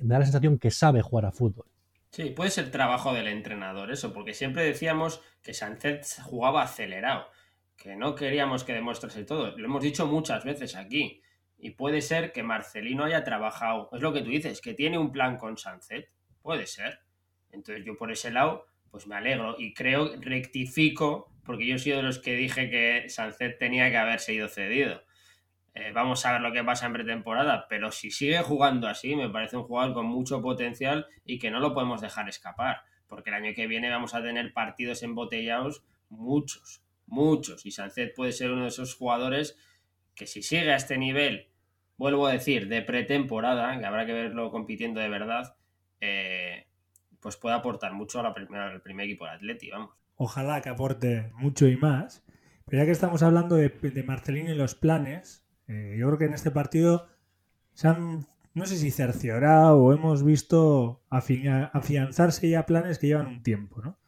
[0.00, 1.66] Me da la sensación que sabe jugar a fútbol.
[2.16, 7.28] Sí, puede ser trabajo del entrenador eso, porque siempre decíamos que Sánchez jugaba acelerado,
[7.76, 9.54] que no queríamos que demostrase todo.
[9.58, 11.20] Lo hemos dicho muchas veces aquí.
[11.58, 15.12] Y puede ser que Marcelino haya trabajado, es lo que tú dices, que tiene un
[15.12, 16.08] plan con Sánchez.
[16.40, 17.00] Puede ser.
[17.52, 21.98] Entonces yo por ese lado, pues me alegro y creo, rectifico, porque yo he sido
[21.98, 25.02] de los que dije que Sánchez tenía que haberse ido cedido.
[25.78, 29.28] Eh, vamos a ver lo que pasa en pretemporada, pero si sigue jugando así, me
[29.28, 33.36] parece un jugador con mucho potencial y que no lo podemos dejar escapar, porque el
[33.36, 38.62] año que viene vamos a tener partidos embotellados muchos, muchos, y Sánchez puede ser uno
[38.62, 39.58] de esos jugadores
[40.14, 41.50] que si sigue a este nivel,
[41.98, 45.56] vuelvo a decir, de pretemporada, que habrá que verlo compitiendo de verdad,
[46.00, 46.68] eh,
[47.20, 48.32] pues puede aportar mucho al
[48.82, 49.70] primer equipo de Atleti.
[50.14, 52.24] Ojalá que aporte mucho y más.
[52.64, 56.24] Pero ya que estamos hablando de, de Marcelino y los planes, eh, yo creo que
[56.26, 57.08] en este partido
[57.74, 63.42] se han, no sé si cerciorado o hemos visto afianzarse ya planes que llevan un
[63.42, 63.98] tiempo, ¿no?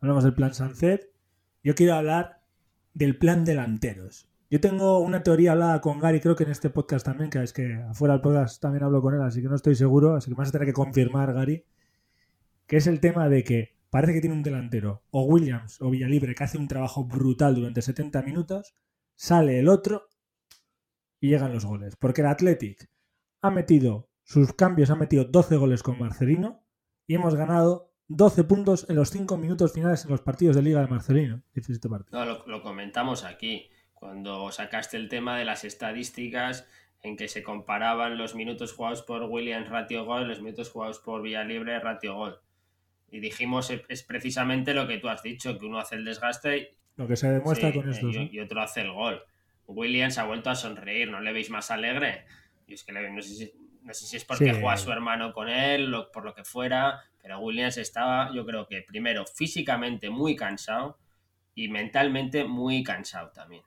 [0.00, 1.10] Hablamos del plan Sancet.
[1.64, 2.42] Yo quiero hablar
[2.94, 4.28] del plan delanteros.
[4.48, 7.52] Yo tengo una teoría hablada con Gary, creo que en este podcast también, que es
[7.52, 10.36] que afuera del podcast también hablo con él, así que no estoy seguro, así que
[10.36, 11.64] vas a tener que confirmar, Gary,
[12.68, 16.34] que es el tema de que parece que tiene un delantero, o Williams o Villalibre,
[16.36, 18.76] que hace un trabajo brutal durante 70 minutos,
[19.16, 20.08] sale el otro
[21.20, 21.96] y llegan los goles.
[21.96, 22.88] Porque el Athletic
[23.42, 26.62] ha metido sus cambios, ha metido 12 goles con Marcelino
[27.06, 30.80] y hemos ganado 12 puntos en los 5 minutos finales en los partidos de Liga
[30.80, 31.42] de Marcelino.
[31.54, 36.66] Este no, lo, comentamos aquí, cuando sacaste el tema de las estadísticas
[37.02, 40.98] en que se comparaban los minutos jugados por Williams ratio gol y los minutos jugados
[40.98, 42.40] por Villalibre ratio gol.
[43.08, 47.06] Y dijimos es precisamente lo que tú has dicho, que uno hace el desgaste lo
[47.06, 48.08] que se demuestra con esto.
[48.08, 49.22] y, otro hace el gol.
[49.66, 52.24] Williams ha vuelto a sonreír, ¿no le veis más alegre?
[52.66, 53.52] Y es que no, sé
[53.94, 57.76] si, es porque juega su hermano con él o por lo que fuera, pero Williams
[57.76, 60.98] estaba, yo creo que primero físicamente muy cansado
[61.54, 63.62] y mentalmente muy cansado también.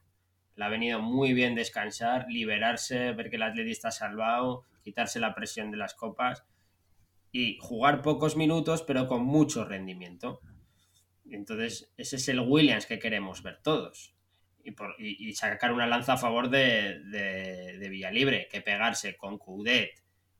[0.56, 5.34] Le ha venido muy bien descansar, liberarse, ver que el atleta está salvado, quitarse la
[5.34, 6.44] presión de las copas
[7.32, 10.42] y jugar pocos minutos pero con mucho rendimiento.
[11.30, 14.19] Entonces, ese es el Williams que queremos ver todos
[14.98, 19.92] y, sacar una lanza a favor de, de, Villalibre, que pegarse con Coudet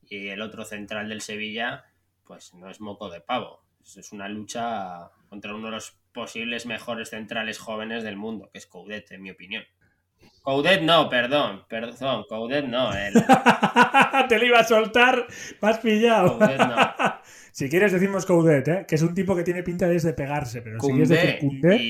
[0.08, 1.86] y el otro central del Sevilla,
[2.24, 3.64] pues no es moco de pavo.
[3.84, 8.68] Es una lucha contra uno de los posibles mejores centrales jóvenes del mundo, que es
[8.68, 9.64] Coudet, en mi opinión.
[10.42, 12.90] Coudet no, perdón, perdón, Coudet no.
[14.30, 15.28] Te lo iba a soltar,
[15.62, 16.38] me has pillado.
[16.40, 16.76] Coudet no.
[17.52, 18.86] Si quieres decimos Coudet, ¿eh?
[18.88, 21.40] que es un tipo que tiene pinta de pegarse, pero si quieres decir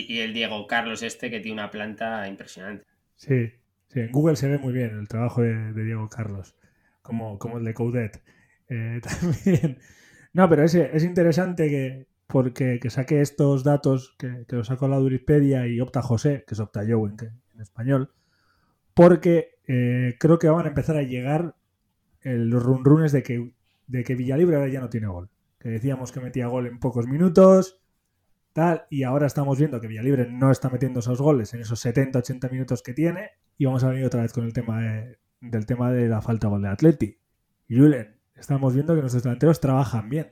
[0.09, 2.85] Y, el Diego Carlos este que tiene una planta impresionante.
[3.15, 3.51] Sí,
[3.87, 6.55] sí, en Google se ve muy bien el trabajo de, Diego Carlos,
[7.03, 8.23] como, como el de Coudet.
[8.67, 8.99] Eh,
[9.45, 9.77] también.
[10.33, 14.87] No, pero es, es interesante que, porque que saque estos datos que, que los sacó
[14.87, 18.11] la Duripedia y opta José, que es opta Joe en, español,
[18.93, 21.55] porque eh, creo que van a empezar a llegar
[22.21, 23.53] los runrunes de que,
[23.87, 27.05] de que Villalibre ahora ya no tiene gol que decíamos que metía gol en pocos
[27.05, 27.81] minutos,
[28.53, 32.49] tal, y ahora estamos viendo que Villalibre no está metiendo esos goles en esos 70-80
[32.49, 34.81] minutos que tiene, y vamos a venir otra vez con el tema
[35.41, 37.17] del tema de la falta de gol de Atleti.
[37.69, 40.31] Julen, estamos viendo que nuestros delanteros trabajan bien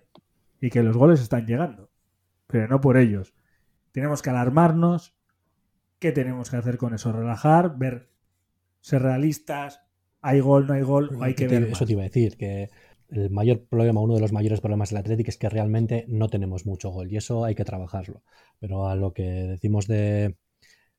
[0.61, 1.91] y que los goles están llegando,
[2.47, 3.33] pero no por ellos.
[3.91, 5.15] Tenemos que alarmarnos.
[5.99, 7.11] ¿Qué tenemos que hacer con eso?
[7.11, 8.09] Relajar, ver,
[8.87, 9.81] ser realistas.
[10.21, 11.09] ¿Hay gol, no hay gol?
[11.15, 11.63] O hay que ver.
[11.63, 12.69] Eso te iba a decir, que
[13.09, 16.65] el mayor problema, uno de los mayores problemas del Atlético es que realmente no tenemos
[16.65, 18.23] mucho gol y eso hay que trabajarlo.
[18.59, 20.37] Pero a lo que decimos de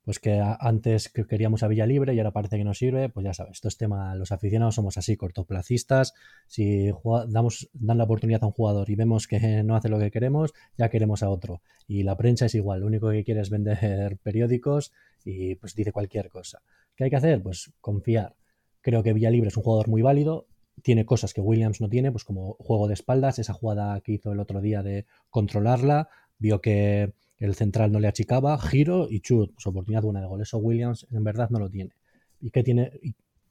[0.08, 3.34] pues que antes queríamos a Villa Libre y ahora parece que no sirve, pues ya
[3.34, 6.14] sabes, esto es tema, los aficionados somos así, cortoplacistas,
[6.46, 6.90] si
[7.26, 10.54] damos, dan la oportunidad a un jugador y vemos que no hace lo que queremos,
[10.78, 11.60] ya queremos a otro.
[11.86, 14.94] Y la prensa es igual, lo único que quiere es vender periódicos
[15.26, 16.62] y pues dice cualquier cosa.
[16.96, 17.42] ¿Qué hay que hacer?
[17.42, 18.34] Pues confiar.
[18.80, 20.46] Creo que Villa Libre es un jugador muy válido,
[20.82, 24.32] tiene cosas que Williams no tiene, pues como juego de espaldas, esa jugada que hizo
[24.32, 29.52] el otro día de controlarla, vio que el central no le achicaba, giro y chut,
[29.54, 30.42] pues oportunidad buena de gol.
[30.42, 31.92] Eso Williams en verdad no lo tiene.
[32.40, 32.92] ¿Y qué tiene?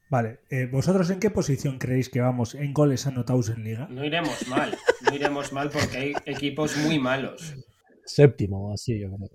[0.09, 3.87] Vale, eh, ¿vosotros en qué posición creéis que vamos en goles anotados en liga?
[3.89, 7.55] No iremos mal, no iremos mal porque hay equipos muy malos.
[8.05, 9.29] Séptimo, así yo creo.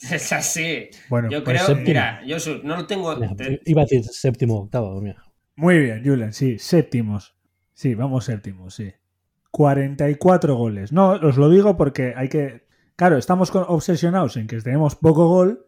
[0.10, 0.88] Es así.
[1.10, 3.14] Bueno, yo pues creo, mira, yo no lo tengo.
[3.66, 5.22] Iba a decir séptimo, octavo, mira.
[5.56, 7.36] Muy bien, Julian, sí, séptimos.
[7.74, 8.92] Sí, vamos séptimos, sí.
[9.50, 10.92] 44 goles.
[10.92, 12.66] No, os lo digo porque hay que.
[13.00, 15.64] Claro, estamos obsesionados en que tenemos poco gol,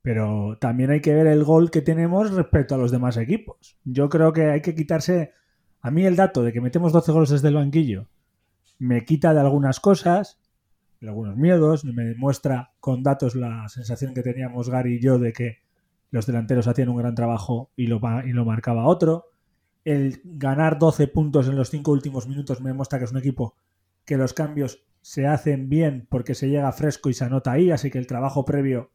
[0.00, 3.76] pero también hay que ver el gol que tenemos respecto a los demás equipos.
[3.82, 5.32] Yo creo que hay que quitarse.
[5.80, 8.06] A mí el dato de que metemos 12 goles desde el banquillo
[8.78, 10.40] me quita de algunas cosas,
[11.00, 15.32] de algunos miedos, me demuestra con datos la sensación que teníamos Gary y yo de
[15.32, 15.58] que
[16.12, 19.32] los delanteros hacían un gran trabajo y lo, y lo marcaba otro.
[19.84, 23.56] El ganar 12 puntos en los 5 últimos minutos me demuestra que es un equipo
[24.04, 27.90] que los cambios se hacen bien porque se llega fresco y se anota ahí, así
[27.90, 28.90] que el trabajo previo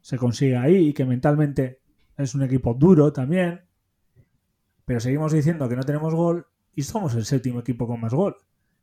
[0.00, 1.78] se consigue ahí y que mentalmente
[2.16, 3.60] es un equipo duro también.
[4.84, 8.36] Pero seguimos diciendo que no tenemos gol y somos el séptimo equipo con más gol.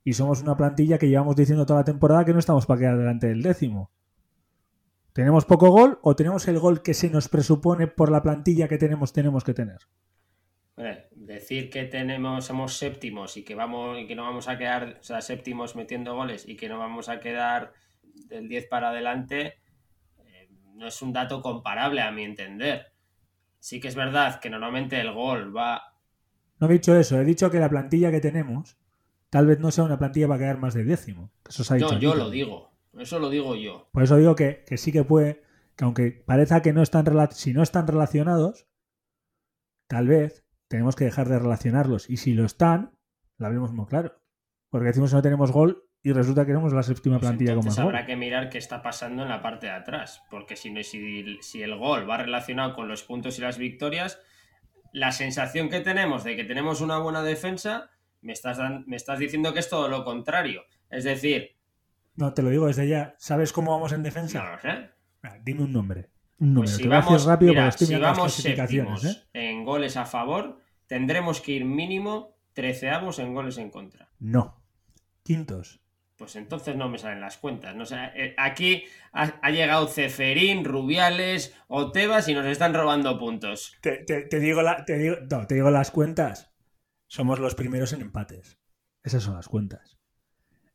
[0.06, 2.98] Y somos una plantilla que llevamos diciendo toda la temporada que no estamos para quedar
[2.98, 3.92] delante del décimo.
[5.12, 8.78] ¿Tenemos poco gol o tenemos el gol que se nos presupone por la plantilla que
[8.78, 9.80] tenemos, tenemos que tener?
[11.32, 15.04] Decir que tenemos, somos séptimos y que vamos y que no vamos a quedar, o
[15.04, 17.74] sea, séptimos metiendo goles y que no vamos a quedar
[18.28, 19.60] del 10 para adelante,
[20.26, 22.94] eh, no es un dato comparable a mi entender.
[23.60, 25.96] Sí que es verdad que normalmente el gol va.
[26.60, 28.78] No he dicho eso, he dicho que la plantilla que tenemos
[29.30, 31.32] tal vez no sea una plantilla para quedar más de décimo.
[31.48, 32.72] Eso se ha dicho no, yo lo digo.
[32.98, 33.88] Eso lo digo yo.
[33.92, 35.44] Por eso digo que, sí que puede,
[35.76, 38.68] que aunque parezca que no están, si no están relacionados,
[39.88, 42.10] tal vez tenemos que dejar de relacionarlos.
[42.10, 42.92] Y si lo están,
[43.38, 44.20] lo vemos muy claro.
[44.70, 47.72] Porque decimos que no tenemos gol y resulta que tenemos la séptima pues plantilla como
[47.72, 50.24] habrá que mirar qué está pasando en la parte de atrás.
[50.32, 54.20] Porque si, si, si el gol va relacionado con los puntos y las victorias,
[54.94, 57.90] la sensación que tenemos de que tenemos una buena defensa,
[58.22, 58.58] me estás,
[58.88, 60.64] me estás diciendo que es todo lo contrario.
[60.90, 61.58] Es decir,
[62.16, 63.16] no, te lo digo desde ya.
[63.18, 64.44] ¿Sabes cómo vamos en defensa?
[64.44, 64.90] No lo sé.
[65.44, 66.10] dime un nombre.
[66.42, 66.72] Un número.
[66.72, 68.46] Pues si vamos, rápido si vamos
[69.06, 69.24] ¿eh?
[69.34, 74.10] en goles a favor, tendremos que ir mínimo treceavos en goles en contra.
[74.18, 74.60] No.
[75.22, 75.82] Quintos.
[76.18, 77.76] Pues entonces no me salen las cuentas.
[77.76, 77.84] No,
[78.16, 83.78] eh, aquí ha, llegado Ceferín, Rubiales, Otebas y nos están robando puntos.
[83.82, 84.04] Te,
[84.40, 86.52] digo te, digo, no, te digo las cuentas.
[87.06, 88.58] Somos los primeros en empates.
[89.04, 90.00] Esas son las cuentas.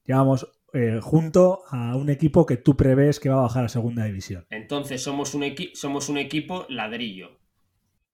[0.04, 4.04] Llevamos eh, junto a un equipo que tú prevés que va a bajar a segunda
[4.04, 4.46] división.
[4.50, 7.40] Entonces somos un, somos un equipo ladrillo.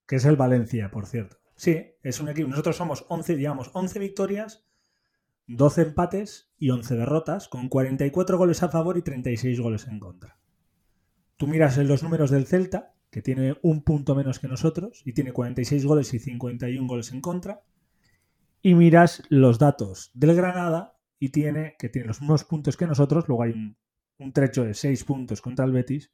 [0.06, 1.38] Que es el Valencia, por cierto.
[1.56, 2.48] Sí, es un equipo.
[2.48, 4.64] Nosotros somos 11, digamos, 11 victorias,
[5.48, 10.38] 12 empates y 11 derrotas, con 44 goles a favor y 36 goles en contra.
[11.36, 15.14] Tú miras en los números del Celta, que tiene un punto menos que nosotros, y
[15.14, 17.62] tiene 46 goles y 51 goles en contra,
[18.62, 20.91] y miras los datos del Granada,
[21.22, 25.04] y tiene, que tiene los mismos puntos que nosotros, luego hay un, trecho de 6
[25.04, 26.10] puntos contra el Betis,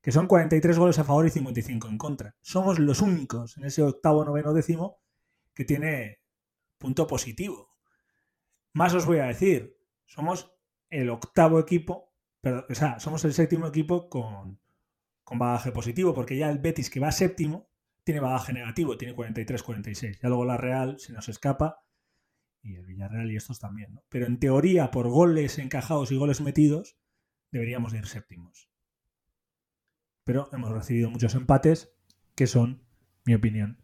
[0.00, 2.34] que son 43 goles a favor y 55 en contra.
[2.40, 5.00] Somos los únicos en ese octavo, noveno, décimo
[5.52, 6.22] que tiene
[6.78, 7.74] punto positivo.
[8.72, 10.50] Más os voy a decir, somos
[10.88, 14.58] el octavo equipo, pero, o sea, somos el séptimo equipo con,
[15.24, 17.68] con bagaje positivo, porque ya el Betis que va séptimo
[18.02, 20.20] tiene bagaje negativo, tiene 43-46.
[20.22, 21.82] Ya luego la Real se nos escapa
[22.62, 24.02] y el Villarreal y estos también, ¿no?
[24.08, 26.96] Pero en teoría, por goles encajados y goles metidos,
[27.50, 28.68] deberíamos ir séptimos.
[30.24, 31.92] Pero hemos recibido muchos empates
[32.34, 32.82] que son,
[33.24, 33.78] mi opinión,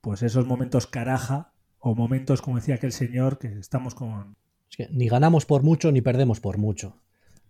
[0.00, 4.36] pues esos momentos caraja o momentos, como decía aquel señor, que estamos con...
[4.70, 7.00] Es que ni ganamos por mucho ni perdemos por mucho.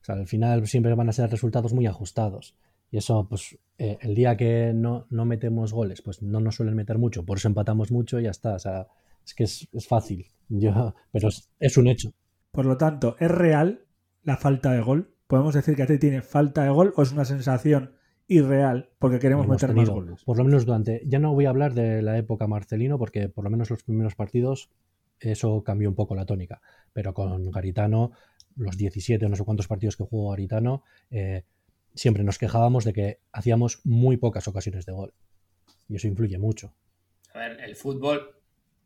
[0.00, 2.56] O sea, al final siempre van a ser resultados muy ajustados.
[2.90, 6.74] Y eso, pues, eh, el día que no, no, metemos goles, pues no nos suelen
[6.74, 8.54] meter mucho, por eso empatamos mucho y ya está.
[8.54, 8.88] O sea,
[9.24, 12.12] es que es, es fácil, Yo, pero es, es, un hecho.
[12.50, 13.86] Por lo tanto, ¿es real
[14.22, 15.14] la falta de gol?
[15.26, 17.94] ¿Podemos decir que a ti tiene falta de gol o es una sensación
[18.26, 20.24] irreal porque queremos meter tenido, más goles?
[20.24, 21.02] Por lo menos durante.
[21.06, 24.14] Ya no voy a hablar de la época Marcelino porque por lo menos los primeros
[24.14, 24.70] partidos
[25.20, 26.60] eso cambió un poco la tónica.
[26.92, 28.12] Pero con Garitano,
[28.56, 31.44] los 17 o no sé cuántos partidos que jugó Garitano, eh,
[31.94, 35.14] siempre nos quejábamos de que hacíamos muy pocas ocasiones de gol.
[35.88, 36.72] Y eso influye mucho.
[37.34, 38.39] A ver, el fútbol.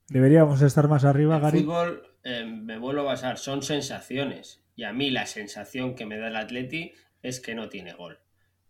[0.09, 4.63] Deberíamos estar más arriba, El fútbol, eh, me vuelvo a basar, son sensaciones.
[4.77, 8.19] Y a mí la sensación que me da el Atleti es que no tiene gol.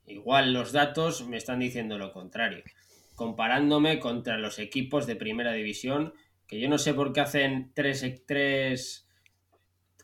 [0.07, 2.63] Igual los datos me están diciendo lo contrario.
[3.15, 6.15] Comparándome contra los equipos de primera división,
[6.47, 9.09] que yo no sé por qué hacen tres, tres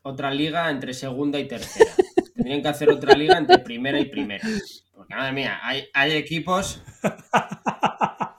[0.03, 1.91] otra liga entre segunda y tercera.
[2.35, 4.47] Tendrían que hacer otra liga entre primera y primera.
[4.95, 6.83] Porque, madre mía, hay, hay equipos.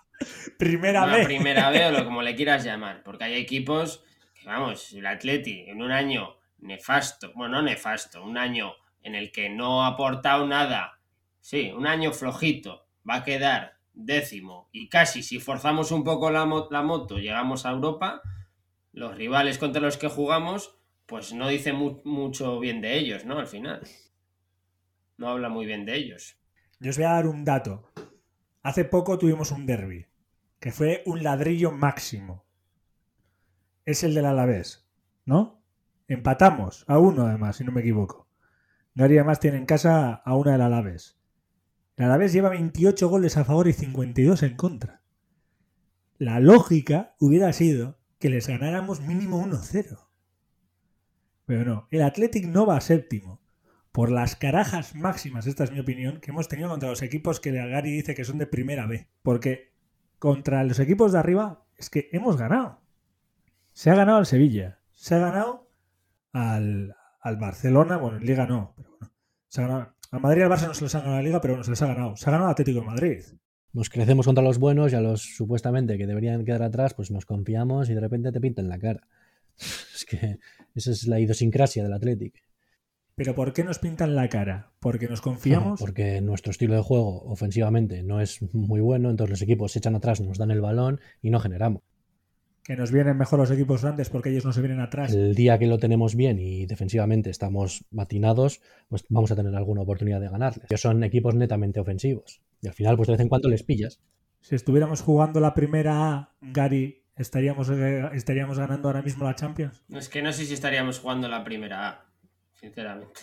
[0.61, 1.25] primera vez.
[1.25, 3.01] Primera B o lo como le quieras llamar.
[3.03, 8.37] Porque hay equipos que, vamos, el Atleti en un año nefasto, bueno, no nefasto, un
[8.37, 10.99] año en el que no ha aportado nada,
[11.39, 16.47] sí, un año flojito, va a quedar décimo y casi si forzamos un poco la,
[16.69, 18.21] la moto llegamos a Europa,
[18.93, 23.37] los rivales contra los que jugamos pues no dice mucho bien de ellos, ¿no?
[23.37, 23.81] Al final.
[25.17, 26.37] No habla muy bien de ellos.
[26.79, 27.91] Yo os voy a dar un dato.
[28.63, 30.05] Hace poco tuvimos un derby,
[30.61, 32.45] que fue un ladrillo máximo.
[33.83, 34.87] Es el del Alavés,
[35.25, 35.59] ¿no?
[36.07, 38.29] Empatamos a uno, además, si no me equivoco.
[38.93, 41.19] Gary además tiene en casa a una del Alavés.
[41.97, 45.01] El Alavés lleva 28 goles a favor y 52 en contra.
[46.19, 49.97] La lógica hubiera sido que les ganáramos mínimo 1-0.
[51.47, 53.41] Pero no, el Athletic no va a séptimo.
[53.91, 57.51] Por las carajas máximas, esta es mi opinión, que hemos tenido contra los equipos que
[57.51, 59.09] Gary dice que son de primera B.
[59.23, 59.70] Porque
[60.21, 62.79] contra los equipos de arriba es que hemos ganado.
[63.73, 65.67] Se ha ganado al Sevilla, se ha ganado
[66.31, 69.11] al, al Barcelona, bueno, en Liga no, pero bueno.
[69.47, 71.41] Se ha ganado, al Madrid y al Barça no se les ha ganado la Liga,
[71.41, 72.15] pero bueno, se les ha ganado.
[72.17, 73.23] Se ha ganado al Atlético de Madrid.
[73.73, 77.25] Nos crecemos contra los buenos y a los supuestamente que deberían quedar atrás, pues nos
[77.25, 79.07] confiamos y de repente te pintan la cara.
[79.95, 80.37] Es que
[80.75, 82.43] esa es la idiosincrasia del Athletic.
[83.15, 84.71] ¿Pero por qué nos pintan la cara?
[84.79, 85.79] ¿Porque nos confiamos?
[85.79, 89.95] porque nuestro estilo de juego ofensivamente no es muy bueno, entonces los equipos se echan
[89.95, 91.81] atrás, nos dan el balón y no generamos.
[92.63, 95.11] Que nos vienen mejor los equipos grandes porque ellos no se vienen atrás.
[95.13, 99.81] El día que lo tenemos bien y defensivamente estamos matinados, pues vamos a tener alguna
[99.81, 100.67] oportunidad de ganarles.
[100.69, 102.41] Ellos son equipos netamente ofensivos.
[102.61, 103.99] Y al final, pues de vez en cuando les pillas.
[104.41, 109.83] Si estuviéramos jugando la primera A, Gary, ¿Estaríamos, eh, ¿Estaríamos ganando ahora mismo la Champions?
[109.89, 112.05] Es que no sé si estaríamos jugando la primera A,
[112.61, 113.19] sinceramente.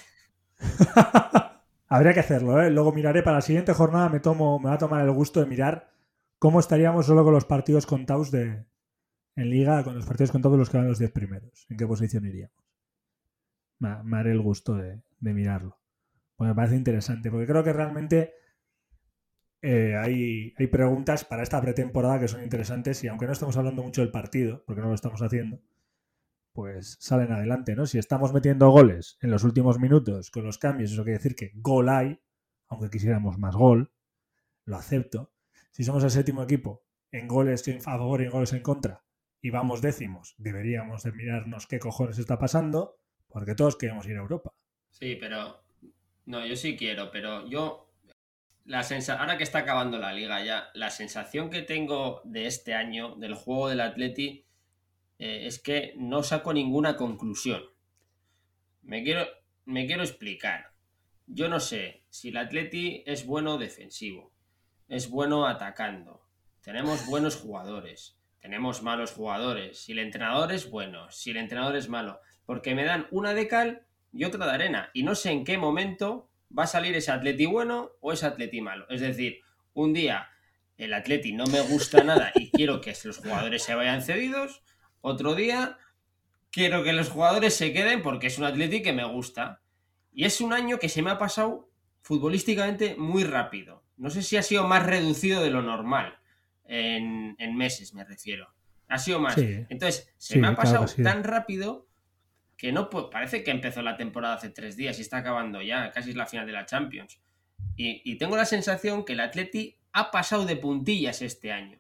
[1.89, 2.71] Habría que hacerlo, ¿eh?
[2.71, 5.47] Luego miraré para la siguiente jornada, me, tomo, me va a tomar el gusto de
[5.47, 5.91] mirar
[6.39, 8.67] cómo estaríamos solo con los partidos contados de,
[9.37, 11.67] en liga, con los partidos contados los que van los 10 primeros.
[11.71, 12.57] ¿En qué posición iríamos?
[13.79, 15.79] Me, haré el gusto de, de mirarlo.
[16.37, 18.35] Pues me parece interesante, porque creo que realmente
[19.63, 23.83] eh, hay, hay, preguntas para esta pretemporada que son interesantes y aunque no estamos hablando
[23.83, 25.61] mucho del partido, porque no lo estamos haciendo,
[26.59, 27.87] pues salen adelante, ¿no?
[27.87, 31.53] Si estamos metiendo goles en los últimos minutos con los cambios, eso quiere decir que
[31.55, 32.19] gol hay,
[32.67, 33.93] aunque quisiéramos más gol,
[34.65, 35.33] lo acepto.
[35.71, 39.05] Si somos el séptimo equipo en goles en favor y en goles en contra
[39.41, 44.23] y vamos décimos, deberíamos de mirarnos qué cojones está pasando, porque todos queremos ir a
[44.23, 44.53] Europa.
[44.91, 45.63] Sí, pero
[46.27, 47.89] no, yo sí quiero, pero yo
[48.65, 48.85] la
[49.17, 53.35] ahora que está acabando la liga ya, la sensación que tengo de este año, del
[53.35, 54.48] juego del Atleti,
[55.19, 57.63] eh, es que no saco ninguna conclusión.
[58.83, 59.27] Me quiero,
[59.65, 60.73] me quiero explicar.
[61.27, 64.33] Yo no sé si el Atleti es bueno defensivo,
[64.89, 66.23] es bueno atacando,
[66.63, 71.89] tenemos buenos jugadores, tenemos malos jugadores, si el entrenador es bueno, si el entrenador es
[71.89, 75.45] malo, porque me dan una de cal y otra de arena, y no sé en
[75.45, 78.87] qué momento va a salir ese atleti bueno o ese atleti malo.
[78.89, 79.41] Es decir,
[79.75, 80.31] un día
[80.77, 84.63] el atleti no me gusta nada y quiero que los jugadores se vayan cedidos,
[85.01, 85.79] otro día
[86.51, 89.61] quiero que los jugadores se queden porque es un atleti que me gusta.
[90.13, 91.71] Y es un año que se me ha pasado
[92.03, 93.85] futbolísticamente muy rápido.
[93.97, 96.19] No sé si ha sido más reducido de lo normal.
[96.65, 98.53] En, meses me refiero.
[98.89, 99.37] Ha sido más.
[99.37, 101.89] Entonces, se me ha pasado tan rápido
[102.59, 106.11] que no parece que empezó la temporada hace tres días y está acabando ya, casi
[106.11, 107.21] es la final de la Champions.
[107.77, 111.79] Y, tengo la sensación que el Atleti ha pasado de puntillas este año,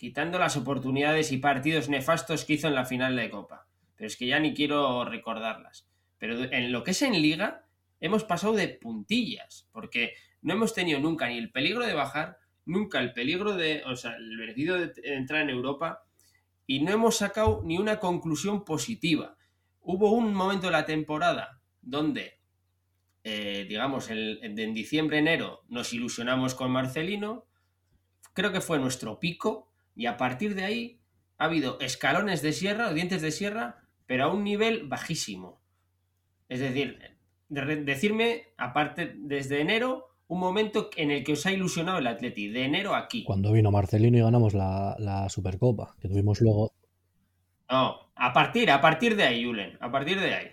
[0.00, 3.66] quitando las oportunidades y partidos nefastos que hizo en la final de Copa.
[3.96, 5.86] Pero es que ya ni quiero recordarlas.
[6.16, 7.66] Pero en lo que es en liga,
[8.00, 12.98] hemos pasado de puntillas, porque no hemos tenido nunca ni el peligro de bajar, nunca
[12.98, 16.02] el peligro de, o sea, el beneficio de entrar en Europa
[16.66, 19.36] y no hemos sacado ni una conclusión positiva.
[19.82, 22.40] Hubo un momento de la temporada donde,
[23.22, 27.44] eh, digamos, en diciembre, enero, nos ilusionamos con Marcelino,
[28.32, 29.69] creo que fue nuestro pico,
[30.00, 30.98] y a partir de ahí
[31.36, 35.60] ha habido escalones de sierra, dientes de sierra, pero a un nivel bajísimo.
[36.48, 36.98] Es decir,
[37.50, 42.64] decirme, aparte, desde enero, un momento en el que os ha ilusionado el Atleti, de
[42.64, 43.24] enero aquí.
[43.24, 46.72] Cuando vino Marcelino y ganamos la, Supercopa, que tuvimos luego.
[47.70, 50.48] No, a partir, a partir de ahí, Julen, a partir de ahí.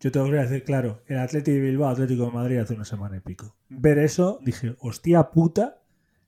[0.00, 3.18] Yo tengo que decir, claro, el Atleti de Bilbao, Atlético de Madrid hace una semana
[3.18, 3.54] y pico.
[3.68, 5.80] Ver eso, dije, hostia puta,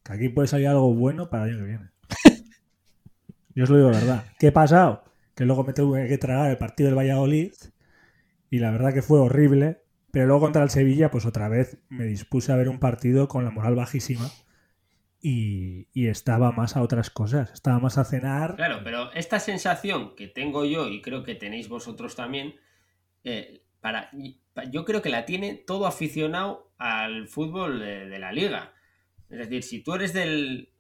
[0.05, 1.92] que aquí puede salir algo bueno para el año que viene.
[3.55, 4.25] Yo os lo digo de verdad.
[4.39, 5.05] ¿Qué ha pasado?
[5.35, 7.53] Que luego me tuve que tragar el partido del Valladolid
[8.51, 9.83] y la verdad que fue horrible
[10.13, 13.45] pero luego contra el Sevilla, pues otra vez me dispuse a ver un partido con
[13.45, 14.31] la moral bajísima
[15.23, 18.57] y, estaba más a otras cosas, estaba más a cenar.
[18.57, 22.57] Claro, pero esta sensación que tengo yo y creo que tenéis vosotros también,
[23.25, 24.11] eh, para,
[24.71, 28.75] yo creo que la tiene todo aficionado al fútbol de, la liga.
[29.31, 30.72] Es decir, si tú eres del,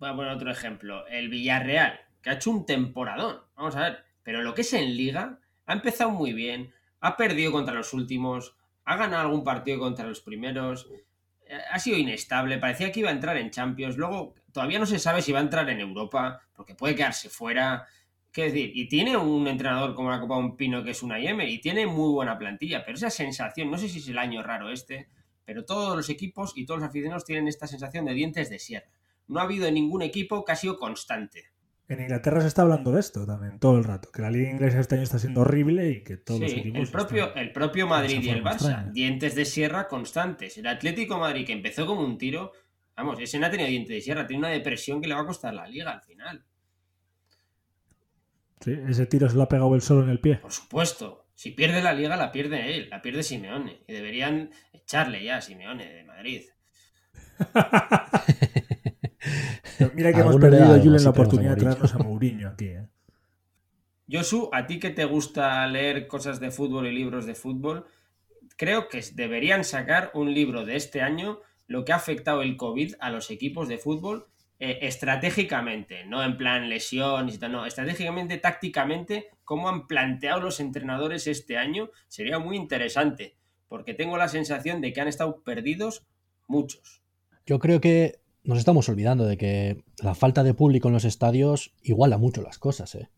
[0.00, 4.04] voy a poner otro ejemplo, el Villarreal, que ha hecho un temporadón, vamos a ver,
[4.22, 8.56] pero lo que es en liga, ha empezado muy bien, ha perdido contra los últimos,
[8.84, 10.88] ha ganado algún partido contra los primeros,
[11.46, 14.98] eh, ha sido inestable, parecía que iba a entrar en Champions, luego todavía no se
[14.98, 17.86] sabe si va a entrar en Europa, porque puede quedarse fuera.
[18.32, 18.70] ¿Qué decir?
[18.74, 21.86] Y tiene un entrenador como la Copa Un Pino que es una Yemer y tiene
[21.86, 25.08] muy buena plantilla, pero esa sensación, no sé si es el año raro este,
[25.44, 28.88] pero todos los equipos y todos los aficionados tienen esta sensación de dientes de sierra.
[29.30, 31.44] No ha habido ningún equipo que ha sido constante.
[31.88, 34.78] En Inglaterra se está hablando de esto también, todo el rato, que la liga inglesa
[34.78, 36.80] este año está siendo horrible y que todos los equipos...
[36.80, 40.56] El propio, el propio Madrid y el Barça, dientes de sierra constantes.
[40.56, 42.52] El Atlético Madrid, que empezó como un tiro,
[42.96, 45.26] vamos, ese no ha tenido dientes de sierra, tiene una depresión que le va a
[45.26, 46.44] costar la liga al final.
[48.60, 50.36] Sí, ese tiro se lo ha pegado él solo en el pie.
[50.36, 51.26] Por supuesto.
[51.34, 53.82] Si pierde la liga, la pierde él, la pierde Simeone.
[53.88, 56.42] Y deberían echarle ya a Simeone de Madrid.
[59.94, 62.66] mira que hemos perdido Julen la oportunidad de traernos a Mourinho aquí.
[62.66, 62.86] ¿eh?
[64.10, 67.86] Josu, a ti que te gusta leer cosas de fútbol y libros de fútbol,
[68.56, 72.94] creo que deberían sacar un libro de este año lo que ha afectado el COVID
[72.98, 74.26] a los equipos de fútbol
[74.58, 81.56] eh, estratégicamente, no en plan lesiones, no, estratégicamente, tácticamente, cómo han planteado los entrenadores este
[81.56, 83.36] año, sería muy interesante,
[83.68, 86.04] porque tengo la sensación de que han estado perdidos
[86.46, 87.02] muchos.
[87.46, 88.20] Yo creo que
[88.50, 92.58] nos estamos olvidando de que la falta de público en los estadios iguala mucho las
[92.58, 92.96] cosas.
[92.96, 93.08] ¿eh?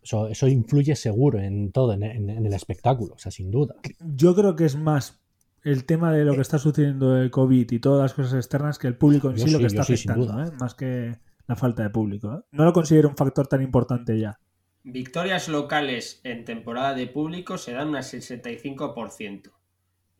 [0.00, 3.74] Eso, influye seguro en todo, en, el espectáculo, o sea, sin duda.
[4.00, 5.20] Yo creo que es más
[5.64, 8.86] el tema de lo que está sucediendo el COVID y todas las cosas externas que
[8.86, 10.52] el público en sí, lo que está afectando, ¿eh?
[10.60, 11.18] más que
[11.48, 12.32] la falta de público.
[12.32, 12.46] ¿eh?
[12.52, 14.38] No lo considero un factor tan importante ya.
[14.84, 19.50] Victorias locales en temporada de público se dan un 65%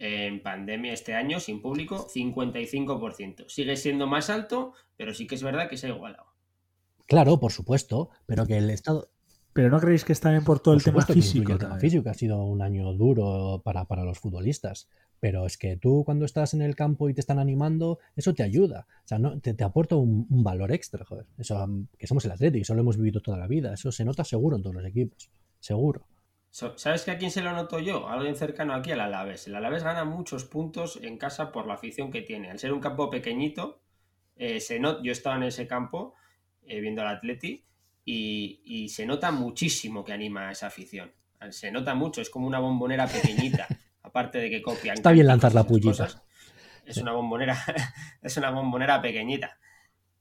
[0.03, 3.49] en pandemia este año, sin público, 55%.
[3.49, 6.27] Sigue siendo más alto, pero sí que es verdad que se ha igualado.
[7.07, 9.09] Claro, por supuesto, pero que el Estado...
[9.53, 11.53] Pero no creéis que está bien por todo el tema físico.
[11.53, 14.89] El tema físico ha sido un año duro para, los futbolistas.
[15.21, 18.43] Pero es que tú cuando estás en el campo y te están animando, eso te
[18.43, 18.87] ayuda.
[19.05, 21.27] O sea, no, te, aporta un, valor extra, joder.
[21.37, 23.75] Eso, que somos el Atlético, eso lo hemos vivido toda la vida.
[23.75, 25.31] Eso se nota seguro en todos los equipos.
[25.61, 26.07] Seguro.
[26.53, 28.11] ¿Sabes que a quién se lo noto yo?
[28.11, 29.47] Alguien cercano aquí al Alavés.
[29.47, 32.51] El Alavés gana muchos puntos en casa por la afición que tiene.
[32.51, 33.81] Al ser un campo pequeñito,
[34.37, 36.15] eh, se yo estaba en ese campo
[36.67, 37.65] eh, viendo al Atleti
[38.05, 41.11] y, se nota muchísimo que anima a esa afición.
[41.49, 43.67] Se nota mucho, es como una bombonera pequeñita,
[44.03, 44.97] aparte de que copian.
[44.97, 46.23] Está bien lanzar la pullita.
[46.85, 47.57] Es una bombonera,
[48.23, 49.59] es una bombonera pequeñita.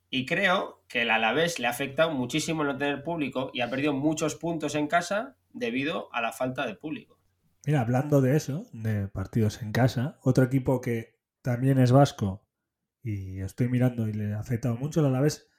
[0.10, 3.92] Y creo que el Alavés le ha afectado muchísimo no tener público y ha perdido
[3.92, 7.20] muchos puntos en casa debido a la falta de público.
[7.66, 12.48] Mira, hablando de eso, de partidos en casa, otro equipo que también es vasco
[13.04, 15.50] y estoy mirando y le ha afectado mucho, el Alavés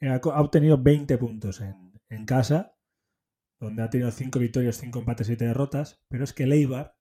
[0.00, 2.76] eh, ha obtenido 20 puntos en, en casa,
[3.58, 6.96] donde ha tenido 5 victorias, 5 empates y 7 derrotas, pero es que el Eibar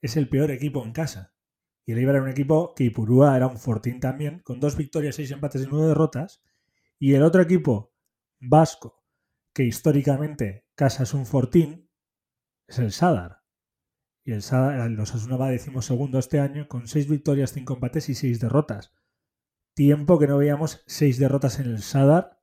[0.00, 1.34] es el peor equipo en casa.
[1.84, 5.16] Y el Eibar era un equipo que Ipurúa era un fortín también, con dos victorias,
[5.16, 6.42] seis empates y nueve derrotas.
[6.98, 7.92] Y el otro equipo,
[8.40, 9.04] vasco,
[9.52, 11.88] que históricamente casa es un fortín,
[12.68, 13.42] es el Sadar.
[14.24, 18.14] Y el Sadar, los Asuna va segundo este año, con seis victorias, cinco empates y
[18.14, 18.92] seis derrotas.
[19.74, 22.40] Tiempo que no veíamos seis derrotas en el Sadar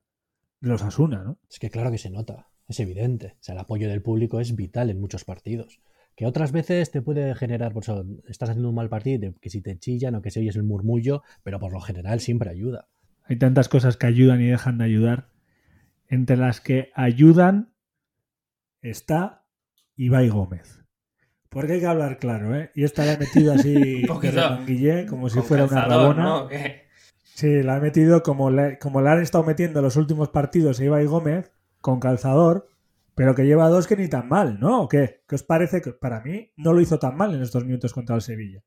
[0.59, 1.39] de los Asuna, ¿no?
[1.49, 3.35] Es que claro que se nota, es evidente.
[3.39, 5.79] O sea, el apoyo del público es vital en muchos partidos.
[6.15, 9.61] Que otras veces te puede generar, por eso estás haciendo un mal partido, que si
[9.61, 12.87] te chillan o que si oyes el murmullo, pero por lo general siempre ayuda.
[13.23, 15.29] Hay tantas cosas que ayudan y dejan de ayudar.
[16.07, 17.72] Entre las que ayudan
[18.83, 19.47] está
[19.95, 20.83] Ibai Gómez.
[21.49, 22.71] Porque hay que hablar claro, ¿eh?
[22.75, 24.03] Y esta la he metido así
[24.67, 26.47] Guillé, como si fuera una rabona.
[27.23, 30.79] Sí, la he metido como le, como la han estado metiendo en los últimos partidos
[30.79, 32.67] a Ibai Gómez con calzador,
[33.15, 34.83] pero que lleva dos que ni tan mal, ¿no?
[34.83, 35.23] ¿O qué?
[35.27, 35.81] ¿Qué os parece?
[35.81, 38.63] Que para mí no lo hizo tan mal en estos minutos contra el Sevilla.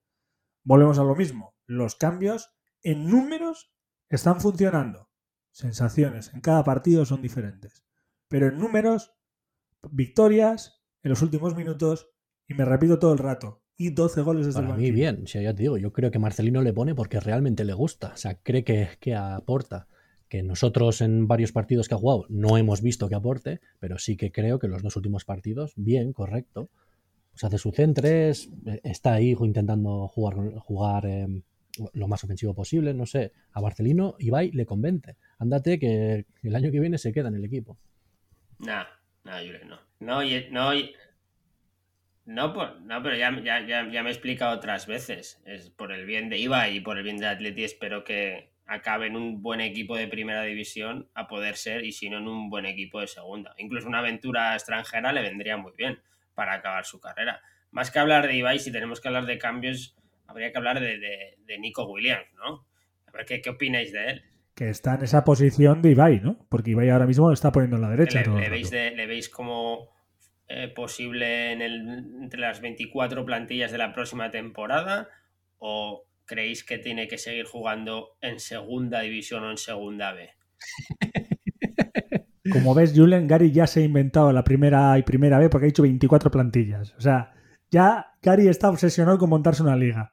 [0.62, 1.54] Volvemos a lo mismo.
[1.66, 3.72] Los cambios en números
[4.08, 5.10] están funcionando.
[5.50, 7.84] Sensaciones en cada partido son diferentes.
[8.28, 9.15] Pero en números,
[9.92, 12.10] victorias en los últimos minutos,
[12.48, 15.22] y me repito todo el rato, y 12 goles desde Para el mí, bien.
[15.24, 18.12] O sea, ya te digo, yo creo que Marcelino le pone porque realmente le gusta.
[18.14, 19.86] O sea, cree que, que aporta.
[20.28, 24.16] Que nosotros en varios partidos que ha jugado no hemos visto que aporte, pero sí
[24.16, 26.70] que creo que los dos últimos partidos, bien, correcto.
[27.30, 28.50] Pues hace su centres,
[28.82, 31.42] está ahí intentando jugar, jugar eh,
[31.92, 33.32] lo más ofensivo posible, no sé.
[33.52, 35.16] A Marcelino, Ibai le convence.
[35.38, 37.78] Ándate que el año que viene se queda en el equipo.
[38.58, 38.84] Nah,
[39.26, 39.78] nah, Julen, no.
[40.00, 40.20] No,
[42.24, 45.40] no, no, no, pero ya, ya, ya, ya me he explicado otras veces.
[45.46, 47.64] Es por el bien de Ibai y por el bien de Atleti.
[47.64, 52.10] Espero que acabe en un buen equipo de primera división a poder ser, y si
[52.10, 53.54] no, en un buen equipo de segunda.
[53.58, 56.00] Incluso una aventura extranjera le vendría muy bien
[56.34, 57.40] para acabar su carrera.
[57.70, 59.96] Más que hablar de Ibai, si tenemos que hablar de cambios,
[60.26, 62.66] habría que hablar de, de- de Nico Williams, ¿no?
[63.06, 64.24] A ver qué, qué opináis de él.
[64.56, 66.38] Que está en esa posición de Ibai, ¿no?
[66.48, 68.22] Porque Ibai ahora mismo lo está poniendo en la derecha.
[68.22, 69.90] ¿Le, veis de- le veis como
[70.48, 71.88] eh, posible en el,
[72.22, 75.08] entre las 24 plantillas de la próxima temporada?
[75.58, 80.30] ¿O creéis que tiene que seguir jugando en segunda división o en segunda B?
[82.52, 85.66] Como ves, Julen, Gary ya se ha inventado la primera A y primera B porque
[85.66, 86.94] ha hecho 24 plantillas.
[86.96, 87.32] O sea,
[87.70, 90.12] ya Gary está obsesionado con montarse una liga.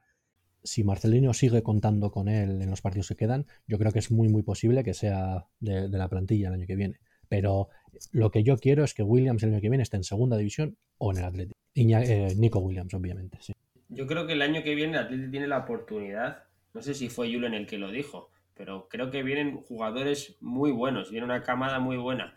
[0.63, 4.11] Si Marcelino sigue contando con él en los partidos que quedan, yo creo que es
[4.11, 6.99] muy, muy posible que sea de, de la plantilla el año que viene.
[7.29, 7.69] Pero
[8.11, 10.77] lo que yo quiero es que Williams el año que viene esté en segunda división
[10.97, 11.59] o en el Atlético.
[11.73, 13.53] Y eh, Nico Williams, obviamente, sí.
[13.89, 16.43] Yo creo que el año que viene el Atleti tiene la oportunidad,
[16.73, 20.71] no sé si fue Julen el que lo dijo, pero creo que vienen jugadores muy
[20.71, 22.33] buenos, viene una camada muy buena.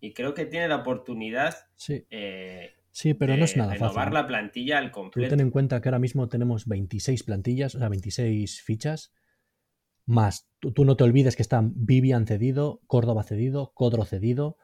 [0.00, 3.94] Y creo que tiene la oportunidad Sí, eh, sí pero de no es nada renovar
[3.94, 4.14] fácil.
[4.14, 5.30] la plantilla al Tú completo.
[5.30, 9.12] ten en cuenta que ahora mismo tenemos 26 plantillas, o sea, 26 fichas,
[10.06, 14.56] más tú, tú no te olvides que están Vivian cedido, Córdoba cedido, Codro cedido.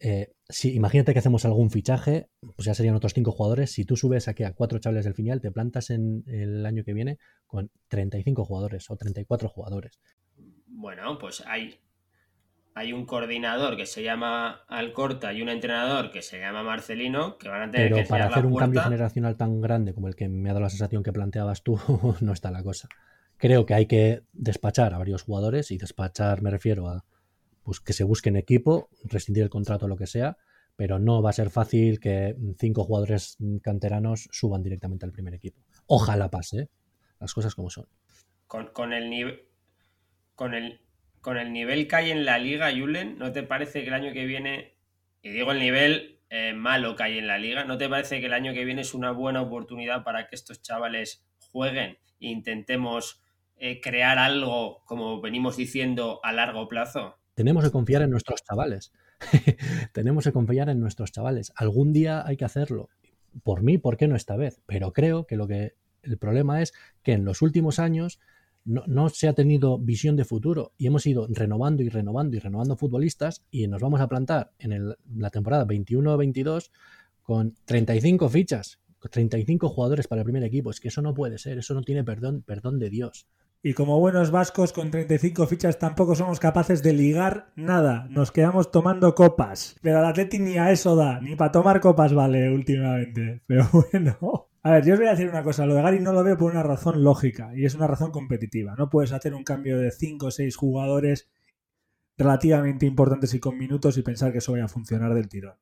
[0.00, 3.70] Eh, si, imagínate que hacemos algún fichaje, pues ya serían otros cinco jugadores.
[3.70, 6.92] Si tú subes aquí a cuatro chavales del final, te plantas en el año que
[6.92, 10.00] viene con 35 jugadores o 34 jugadores.
[10.66, 11.78] Bueno, pues hay,
[12.74, 17.48] hay un coordinador que se llama Alcorta y un entrenador que se llama Marcelino que
[17.48, 20.16] van a tener Pero que para hacer la un cambio generacional tan grande como el
[20.16, 21.78] que me ha dado la sensación que planteabas tú,
[22.20, 22.88] no está la cosa.
[23.36, 27.04] Creo que hay que despachar a varios jugadores y despachar me refiero a
[27.62, 30.36] pues, que se busquen equipo, rescindir el contrato o lo que sea,
[30.74, 35.62] pero no va a ser fácil que cinco jugadores canteranos suban directamente al primer equipo.
[35.86, 36.68] Ojalá pase, ¿eh?
[37.20, 37.86] las cosas como son.
[38.48, 39.42] Con, con el nivel
[40.34, 40.80] con el
[41.24, 44.12] con el nivel que hay en la liga, Julen, ¿no te parece que el año
[44.12, 44.74] que viene,
[45.22, 48.26] y digo el nivel eh, malo que hay en la liga, ¿no te parece que
[48.26, 53.22] el año que viene es una buena oportunidad para que estos chavales jueguen e intentemos
[53.56, 57.16] eh, crear algo, como venimos diciendo, a largo plazo?
[57.32, 58.92] Tenemos que confiar en nuestros chavales.
[59.94, 61.54] Tenemos que confiar en nuestros chavales.
[61.56, 62.90] Algún día hay que hacerlo.
[63.42, 64.60] Por mí, ¿por qué no esta vez?
[64.66, 65.72] Pero creo que lo que
[66.02, 68.20] el problema es que en los últimos años
[68.64, 72.76] no, se ha tenido visión de futuro y hemos ido renovando y renovando y renovando
[72.76, 76.70] futbolistas y nos vamos a plantar en la temporada 21-22
[77.22, 80.70] con 35 fichas, con 35 jugadores para el primer equipo.
[80.70, 83.26] Es que eso no puede ser, eso no tiene perdón, perdón de Dios.
[83.62, 88.06] Y como buenos vascos con 35 fichas tampoco somos capaces de ligar nada.
[88.10, 89.76] Nos quedamos tomando copas.
[89.80, 93.40] Pero al Atleti ni a eso da, ni para tomar copas vale últimamente.
[93.46, 94.48] Pero bueno.
[94.64, 95.66] A ver, yo os voy a decir una cosa.
[95.66, 98.74] Lo de Gary no lo veo por una razón lógica y es una razón competitiva.
[98.78, 101.28] No puedes hacer un cambio de 5 o 6 jugadores
[102.16, 105.58] relativamente importantes y con minutos y pensar que eso vaya a funcionar del tirón.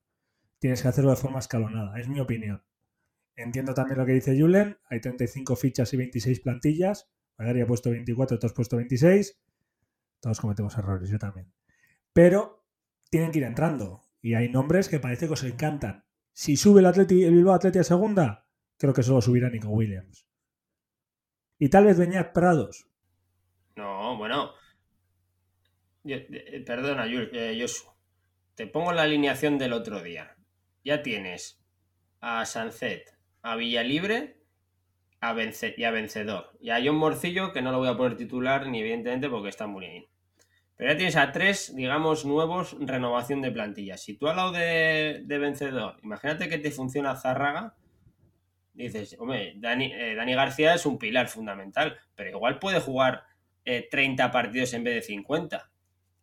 [0.61, 2.63] Tienes que hacerlo de forma escalonada, es mi opinión.
[3.35, 4.79] Entiendo también lo que dice Julen.
[4.89, 7.11] Hay 35 fichas y 26 plantillas.
[7.39, 9.37] Gary ha puesto 24, tú has puesto 26.
[10.21, 11.53] Todos cometemos errores, yo también.
[12.13, 12.65] Pero
[13.11, 14.05] tienen que ir entrando.
[14.21, 16.05] Y hay nombres que parece que os encantan.
[16.33, 18.42] Si sube el, Atleti, el Bilbao Atleti a segunda,
[18.83, 20.27] creo que solo subirá Nico Williams.
[21.59, 22.89] Y tal vez Beñat Prados.
[23.77, 24.53] No, bueno.
[26.03, 27.89] Yo, eh, perdona, eh, Josu.
[28.57, 30.37] Te pongo la alineación del otro día.
[30.85, 31.65] Ya tienes
[32.21, 34.43] a Sancet, a Villalibre
[35.21, 35.37] a
[35.77, 36.51] y a Vencedor.
[36.61, 39.69] Y a John Morcillo, que no lo voy a poner titular ni evidentemente porque está
[39.69, 40.07] muy bien.
[40.77, 43.97] Pero ya tienes a tres, digamos, nuevos renovación de plantilla.
[43.97, 47.77] Si tú al lado de, Vencedor, imagínate que te funciona Zárraga,
[48.75, 53.25] dices, hombre, Dani, eh, Dani, García es un pilar fundamental, pero igual puede jugar
[53.65, 55.71] 30 eh, partidos en vez de 50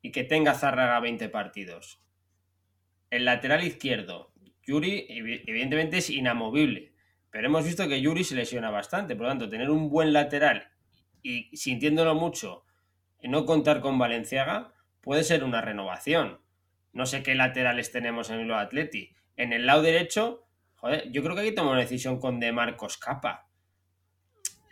[0.02, 2.02] y que tenga Zárraga 20 partidos.
[3.10, 4.34] El lateral izquierdo,
[4.64, 6.94] Yuri, evidentemente es inamovible,
[7.32, 10.70] pero hemos visto que Yuri se lesiona bastante, por lo tanto, tener un buen lateral
[11.22, 12.66] y sintiéndolo mucho,
[13.24, 16.40] no contar con Valenciaga puede ser una renovación.
[16.94, 19.16] No sé qué laterales tenemos en el Atleti.
[19.36, 20.48] En el lado derecho,
[20.80, 23.48] joder, yo creo que hay que tomar una decisión con De Marcos Capa.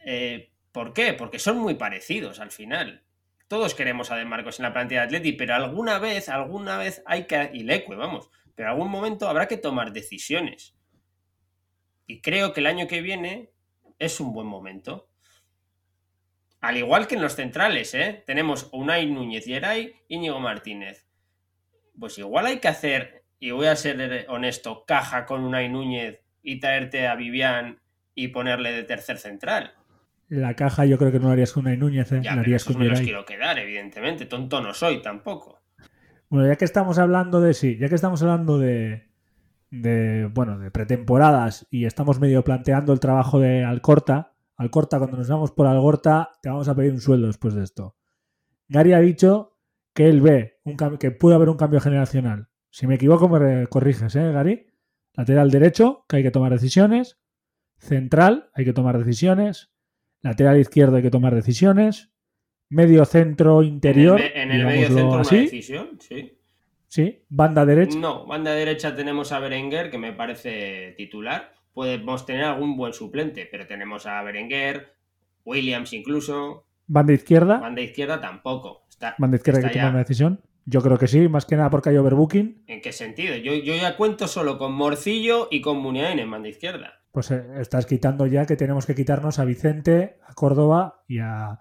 [0.06, 1.14] Eh, ¿Por qué?
[1.14, 3.04] Porque son muy parecidos al final.
[3.48, 7.02] Todos queremos a De Marcos en la plantilla de Atleti, pero alguna vez, alguna vez
[7.06, 7.50] hay que.
[7.54, 8.30] Y Leque, vamos.
[8.56, 10.76] Pero algún momento habrá que tomar decisiones.
[12.06, 13.52] Y creo que el año que viene
[14.00, 15.10] es un buen momento.
[16.62, 18.24] Al igual que en los centrales, ¿eh?
[18.26, 21.08] Tenemos Unai Núñez y Eray, Íñigo Martínez.
[22.00, 26.60] Pues igual hay que hacer, y voy a ser honesto, caja con Unai Núñez y
[26.60, 27.80] traerte a Vivian
[28.16, 29.74] y ponerle de tercer central.
[30.30, 32.22] La caja yo creo que no lo harías con Unai Núñez, ¿eh?
[32.24, 34.26] Ya, lo harías con me los quiero quedar, evidentemente.
[34.26, 35.62] Tonto no soy tampoco.
[36.30, 39.08] Bueno, ya que estamos hablando de sí, ya que estamos hablando de,
[39.72, 45.30] de bueno, de pretemporadas y estamos medio planteando el trabajo de Alcorta, Alcorta, cuando nos
[45.30, 47.96] vamos por Algorta, te vamos a pedir un sueldo después de esto.
[48.68, 49.56] Gary ha dicho
[49.94, 52.50] que él ve un que puede haber un cambio generacional.
[52.70, 54.68] Si me equivoco, me corriges, ¿eh, Gary?
[55.14, 57.18] Lateral derecho, que hay que tomar decisiones.
[57.78, 59.72] Central, hay que tomar decisiones.
[60.22, 62.12] Lateral izquierdo, hay que tomar decisiones.
[62.70, 64.20] Medio centro interior.
[64.20, 66.38] En el, medio centro, una decisión, sí.
[66.88, 67.98] Sí, banda derecha.
[67.98, 73.48] No, banda derecha tenemos a Berenguer, que me parece titular podemos tener algún buen suplente,
[73.52, 74.96] pero tenemos a Berenguer,
[75.46, 76.66] Williams incluso.
[76.88, 77.60] ¿Banda izquierda?
[77.60, 78.88] Banda izquierda tampoco.
[79.20, 80.42] ¿Banda izquierda hay que tomar una decisión?
[80.70, 82.66] Yo creo que sí, más que nada porque hay overbooking.
[82.68, 83.38] ¿En qué sentido?
[83.38, 87.06] Yo, ya cuento solo con Morcillo y con Muniain en banda izquierda.
[87.14, 91.58] Pues eh, estás quitando ya que tenemos que quitarnos a Vicente, a Córdoba y a,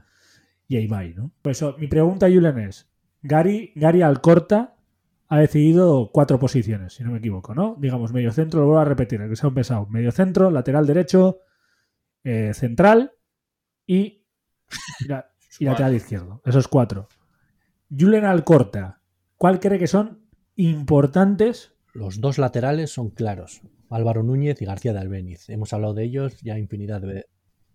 [0.67, 1.31] y a Ibai, ¿no?
[1.41, 2.91] Pues eso, mi pregunta, Julen, es:
[3.23, 4.75] Gary, Gary Alcorta
[5.29, 7.77] ha decidido cuatro posiciones, si no me equivoco, ¿no?
[7.79, 9.87] Digamos, medio centro, lo vuelvo a repetir, que se ha pesado.
[9.87, 11.43] Medio centro, lateral derecho,
[12.25, 13.13] eh, central
[13.87, 14.27] y,
[15.61, 16.43] y, lateral izquierdo.
[16.45, 17.09] Esos cuatro.
[17.89, 19.01] Julen Alcorta,
[19.37, 20.27] ¿cuál cree que son
[20.57, 21.75] importantes?
[21.93, 23.63] Los dos laterales son claros.
[23.91, 25.49] Álvaro Núñez y García de Albeniz.
[25.49, 27.31] Hemos hablado de ellos ya infinidad de veces.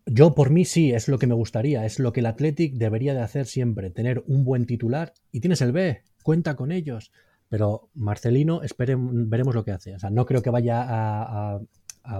[0.05, 3.13] Yo por mí sí, es lo que me gustaría, es lo que el Athletic debería
[3.13, 7.13] de hacer siempre, tener un buen titular y tienes el B, cuenta con ellos.
[7.47, 9.95] Pero Marcelino, veremos lo que hace.
[9.95, 11.61] O sea, no creo que vaya a,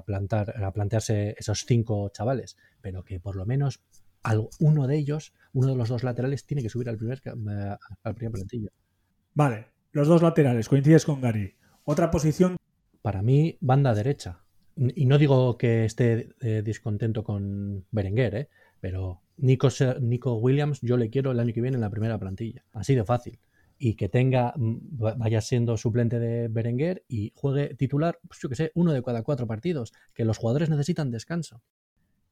[0.06, 3.82] plantar, a plantearse esos cinco chavales, pero que por lo menos
[4.60, 7.22] uno de ellos, uno de los dos laterales, tiene que subir al primer,
[8.04, 8.70] al primer plantilla.
[9.34, 11.56] Vale, los dos laterales, coincides con Gary.
[11.84, 12.58] Otra posición.
[13.02, 14.44] Para mí, banda derecha.
[14.76, 18.50] Y no digo que esté eh, descontento con Berenguer, ¿eh?
[18.80, 19.70] pero Nico,
[20.00, 22.64] Nico Williams yo le quiero el año que viene en la primera plantilla.
[22.74, 23.40] Así de fácil
[23.84, 24.78] y que tenga, mm,
[25.18, 29.24] vaya siendo suplente de Berenguer y juegue titular, pues yo que sé, uno de cada
[29.24, 31.64] cuatro partidos, que los jugadores necesitan descanso.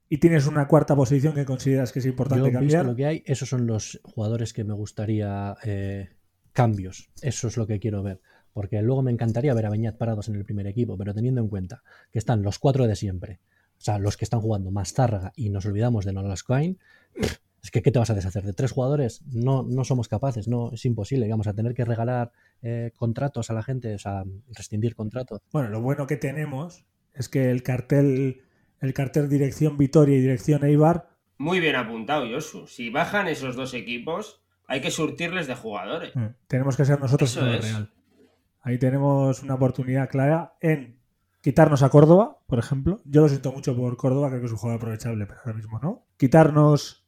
[0.09, 2.85] ¿Y tienes una cuarta posición que consideras que es importante cambiar?
[2.85, 6.09] lo que hay, esos son los jugadores que me gustaría eh,
[6.51, 7.11] cambios.
[7.21, 8.19] Eso es lo que quiero ver.
[8.51, 11.47] Porque luego me encantaría ver a Beñat parados en el primer equipo, pero teniendo en
[11.47, 13.39] cuenta que están los cuatro de siempre,
[13.77, 16.79] o sea, los que están jugando más Zárraga y nos olvidamos de Nolas Coin,
[17.63, 18.43] es que ¿qué te vas a deshacer?
[18.43, 19.21] ¿De tres jugadores?
[19.31, 21.29] No, no somos capaces, no, es imposible.
[21.29, 22.31] Vamos a tener que regalar
[22.63, 24.23] eh, contratos a la gente, o sea,
[24.55, 25.41] rescindir contratos.
[25.51, 28.41] Bueno, lo bueno que tenemos es que el cartel,
[28.81, 31.09] el cartel dirección Vitoria y dirección Eibar.
[31.37, 32.67] Muy bien apuntado, Josu.
[32.67, 36.15] Si bajan esos dos equipos, hay que surtirles de jugadores.
[36.15, 37.91] Mm, tenemos que ser nosotros el real.
[38.61, 40.99] Ahí tenemos una oportunidad clara en
[41.41, 43.01] quitarnos a Córdoba, por ejemplo.
[43.05, 45.79] Yo lo siento mucho por Córdoba, creo que es un juego aprovechable, pero ahora mismo
[45.81, 46.05] no.
[46.17, 47.07] Quitarnos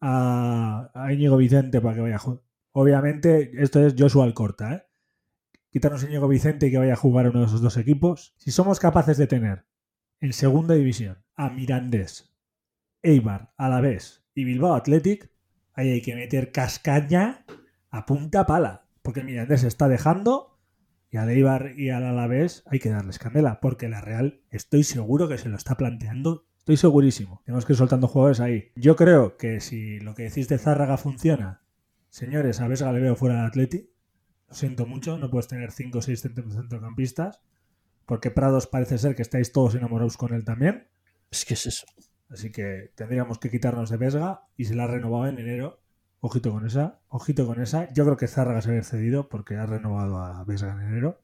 [0.00, 2.40] a, a Íñigo Vicente para que vaya a jugar.
[2.72, 4.82] Obviamente, esto es Joshua Alcorta, ¿eh?
[5.70, 8.34] Quitarnos a Íñigo Vicente y que vaya a jugar uno de esos dos equipos.
[8.38, 9.64] Si somos capaces de tener
[10.20, 12.34] en segunda división a Mirandés,
[13.02, 15.30] Eibar, Alavés y Bilbao Athletic,
[15.74, 17.44] ahí hay que meter cascaña
[17.90, 18.86] a punta pala.
[19.02, 20.58] Porque Mirandés se está dejando
[21.10, 23.60] y al Eibar y al Alavés hay que darles candela.
[23.60, 27.42] Porque la Real estoy seguro que se lo está planteando Estoy segurísimo.
[27.44, 28.72] Tenemos que ir soltando jugadores ahí.
[28.74, 31.62] Yo creo que si lo que decís de Zárraga funciona,
[32.10, 33.90] señores, a Vesga le veo fuera de Atleti.
[34.48, 37.40] Lo siento mucho, no puedes tener 5 o 6 centrocampistas.
[38.06, 40.88] Porque Prados parece ser que estáis todos enamorados con él también.
[41.30, 41.86] Es que es eso.
[42.30, 45.80] Así que tendríamos que quitarnos de Vesga y se la ha renovado en enero.
[46.20, 47.92] Ojito con esa, ojito con esa.
[47.92, 51.20] Yo creo que Zárraga se había cedido porque ha renovado a Vesga en enero.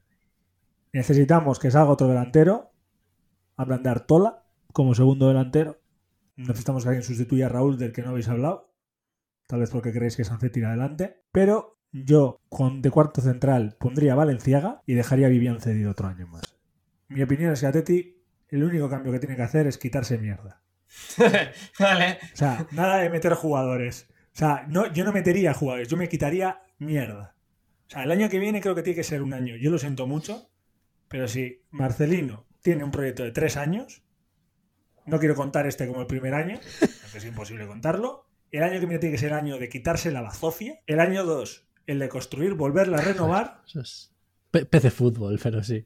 [0.92, 2.72] Necesitamos que salga otro delantero.
[3.56, 5.80] Hablan de Artola como segundo delantero.
[6.36, 8.72] Necesitamos que alguien sustituya a Raúl del que no habéis hablado.
[9.46, 11.22] Tal vez porque creéis que Sánchez tira adelante.
[11.30, 16.08] Pero yo con de cuarto central pondría a Valenciaga y dejaría a Vivian cedido otro
[16.08, 16.42] año más.
[17.12, 20.62] Mi opinión es que Atleti el único cambio que tiene que hacer es quitarse mierda.
[21.78, 22.18] vale.
[22.34, 24.08] O sea, nada de meter jugadores.
[24.34, 27.34] O sea, no, yo no metería jugadores, yo me quitaría mierda.
[27.86, 29.56] O sea, el año que viene creo que tiene que ser un año.
[29.56, 30.50] Yo lo siento mucho,
[31.08, 34.02] pero si Marcelino tiene un proyecto de tres años,
[35.06, 36.60] no quiero contar este como el primer año,
[37.02, 38.28] porque es imposible contarlo.
[38.50, 40.80] El año que viene tiene que ser el año de quitarse la bazofia.
[40.86, 43.62] El año dos, el de construir, volverla a renovar.
[43.66, 44.14] Eso es
[44.50, 45.84] PC fútbol, pero sí.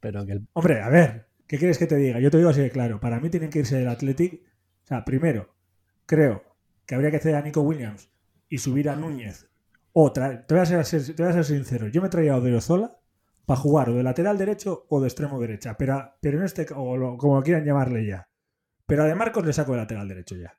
[0.00, 2.20] Pero el- Hombre, a ver, ¿qué quieres que te diga?
[2.20, 3.00] Yo te digo así de claro.
[3.00, 4.42] Para mí tienen que irse del Athletic.
[4.84, 5.54] O sea, primero,
[6.06, 6.42] creo
[6.86, 8.10] que habría que ceder a Nico Williams
[8.48, 9.48] y subir a Núñez.
[9.92, 12.96] O te, voy a ser, sincero, yo me traía a Odriozola
[13.44, 15.76] para jugar o de lateral derecho o de extremo derecha.
[15.76, 18.28] Pero, pero en este, o como quieran llamarle ya.
[18.86, 20.58] Pero a De Marcos le saco de lateral derecho ya.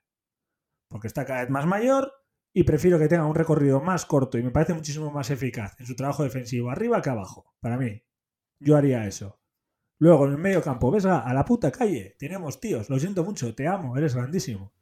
[0.88, 2.12] Porque está cada vez más mayor
[2.52, 5.86] y prefiero que tenga un recorrido más corto y me parece muchísimo más eficaz en
[5.86, 7.54] su trabajo defensivo arriba que abajo.
[7.60, 8.02] Para mí,
[8.62, 9.38] yo haría eso.
[9.98, 12.16] Luego en el medio campo, ves a, la puta calle.
[12.18, 14.72] Tenemos tíos, lo siento mucho, te amo, eres grandísimo.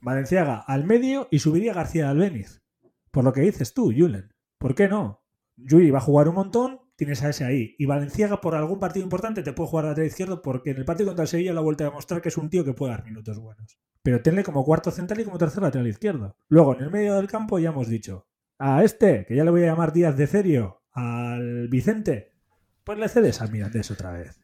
[0.00, 2.62] Valenciaga al medio y subiría García Albeniz.
[3.10, 4.34] Por lo que dices tú, Julen.
[4.58, 5.22] ¿Por qué no?
[5.56, 7.74] Yuri va a jugar un montón, tienes a ese ahí.
[7.78, 11.08] Y Valenciaga por algún partido importante te puede jugar lateral izquierdo porque en el partido
[11.08, 13.04] contra el Sevilla lo ha vuelto a demostrar que es un tío que puede dar
[13.04, 13.78] minutos buenos.
[14.02, 16.36] Pero tenle como cuarto central y como tercer lateral izquierdo.
[16.48, 18.26] Luego en el medio del campo ya hemos dicho.
[18.58, 22.33] A este, que ya le voy a llamar Díaz de Cerio, al Vicente,
[22.84, 24.38] pues le cedes al Mirandés otra vez.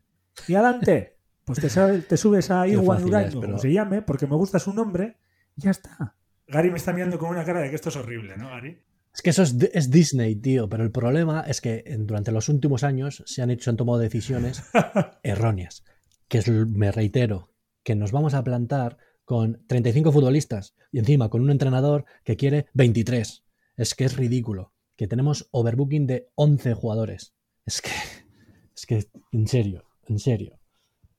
[0.49, 4.73] Y adelante, pues te, subes a es, pero- como se llame, porque me gusta su
[4.73, 5.19] nombre,
[5.57, 6.17] y ya está.
[6.47, 8.83] Gary me está mirando con una cara de que esto es horrible, ¿no, Gary?
[9.15, 10.69] Es que eso es, Di- es Disney, tío.
[10.69, 13.77] Pero el problema es que en- durante los últimos años se han hecho, se han
[13.77, 14.63] tomado decisiones
[15.23, 15.85] erróneas.
[16.29, 17.51] Que es, me reitero,
[17.83, 22.67] que nos vamos a plantar con 35 futbolistas y encima con un entrenador que quiere
[22.75, 23.45] 23.
[23.77, 24.73] Es que es ridículo.
[24.97, 27.35] Que tenemos overbooking de 11 jugadores.
[27.67, 27.91] Es que,
[28.81, 30.59] es que, en serio, en serio.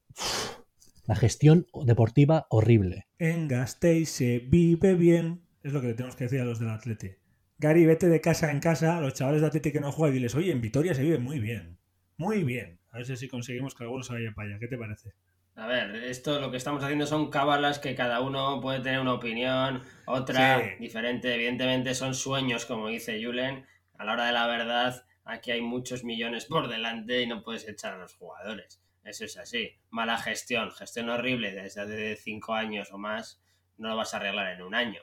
[0.10, 0.60] Uf,
[1.06, 3.08] la gestión deportiva horrible.
[3.20, 5.42] En Gasteiz se vive bien.
[5.64, 7.12] Es lo que le tenemos que decir a los del Atleti.
[7.60, 10.18] Gary, vete de casa en casa a los chavales de Atleti que no juegan y
[10.20, 11.78] diles, oye, en Vitoria se vive muy bien.
[12.18, 12.80] Muy bien.
[12.90, 14.60] A ver si conseguimos que algunos se vayan para allá.
[14.60, 15.14] ¿Qué te parece?
[15.56, 19.14] A ver, esto lo que estamos haciendo son cábalas que cada uno puede tener una
[19.14, 20.66] opinión, otra Sí.
[20.80, 21.34] diferente.
[21.36, 23.66] Evidentemente son sueños, como dice Julen.
[23.98, 27.68] A la hora de la verdad, aquí hay muchos millones por delante y no puedes
[27.68, 28.82] echar a los jugadores.
[29.04, 29.72] Eso es así.
[29.90, 33.42] Mala gestión, gestión horrible desde hace cinco años o más,
[33.78, 35.02] no lo vas a arreglar en un año.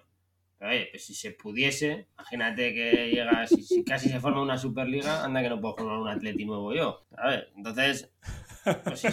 [0.59, 4.59] Pero oye, pues si se pudiese, imagínate que llega, si, si casi se forma una
[4.59, 7.07] Superliga, anda que no puedo formar un Atleti nuevo yo.
[7.17, 8.13] A ver, entonces,
[8.85, 9.09] pues si,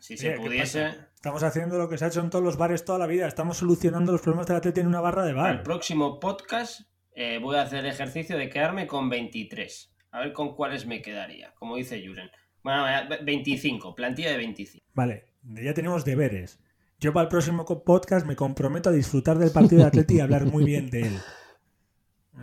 [0.00, 0.94] si se Oye, ¿qué pudiese...
[1.14, 3.28] Estamos haciendo lo que se ha hecho en todos los bares toda la vida.
[3.28, 5.62] Estamos solucionando los problemas del Atleti en una barra de El bar.
[5.62, 6.80] próximo podcast
[7.14, 9.91] eh, voy a hacer el ejercicio de quedarme con 23.
[10.12, 12.30] A ver con cuáles me quedaría, como dice Juren.
[12.62, 14.84] Bueno, vaya, 25, plantilla de 25.
[14.94, 16.60] Vale, ya tenemos deberes.
[17.00, 20.44] Yo para el próximo podcast me comprometo a disfrutar del partido de Atleti y hablar
[20.44, 21.18] muy bien de él.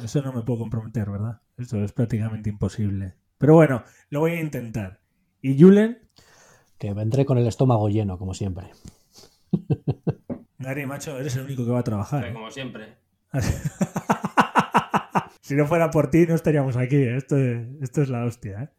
[0.04, 1.42] Eso no me puedo comprometer, ¿verdad?
[1.58, 3.14] Esto es prácticamente imposible.
[3.38, 5.00] Pero bueno, lo voy a intentar.
[5.42, 6.00] Y Julen,
[6.78, 8.72] Que vendré con el estómago lleno, como siempre.
[10.58, 12.22] Gary, macho, eres el único que va a trabajar.
[12.22, 12.34] Pero ¿eh?
[12.34, 12.98] como siempre.
[15.50, 16.98] si no fuera por ti, no estaríamos aquí.
[16.98, 17.18] ¿eh?
[17.18, 18.62] Esto, es, esto es la hostia.
[18.62, 18.70] ¿eh?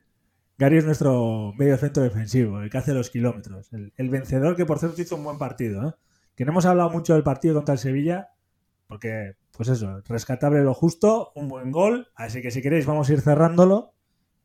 [0.56, 3.72] Gary es nuestro medio centro defensivo, el que hace los kilómetros.
[3.72, 5.88] El, el vencedor que, por cierto, hizo un buen partido.
[5.88, 5.94] ¿eh?
[6.36, 8.28] Que no hemos hablado mucho del partido contra el Sevilla,
[8.86, 12.06] porque, pues eso, rescatable lo justo, un buen gol.
[12.14, 13.94] Así que si queréis, vamos a ir cerrándolo.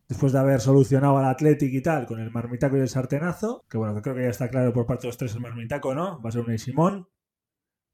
[0.10, 3.78] Después de haber solucionado al Athletic y tal, con el marmitaco y el sartenazo, que
[3.78, 6.20] bueno, que creo que ya está claro por parte de los tres el marmitaco, ¿no?
[6.24, 7.08] Va a ser un Simón.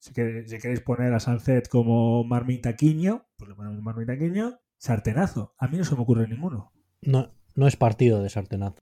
[0.01, 4.59] Si, queréis, si queréis poner a Sancet como marmitaquiño, pues le ponemos marmitaquiño.
[4.77, 5.53] Sartenazo.
[5.59, 6.73] A mí no se me ocurre ninguno.
[7.03, 8.81] No, no es partido de sartenazo.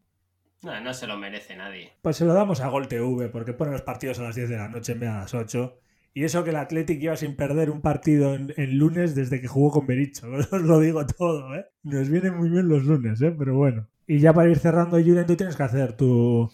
[0.63, 1.91] No, no se lo merece nadie.
[2.01, 4.55] Pues se lo damos a Gol TV, porque pone los partidos a las 10 de
[4.55, 5.82] la noche en vez de a las 8.
[6.13, 9.47] Y eso que el Athletic lleva sin perder un partido en, en lunes desde que
[9.49, 10.32] jugó con Bericho.
[10.51, 11.65] Os lo digo todo, ¿eh?
[11.84, 13.36] Nos vienen muy bien los lunes, ¿eh?
[13.38, 13.89] Pero bueno.
[14.07, 16.49] Y ya para ir cerrando, Julen, tú tienes que hacer tu,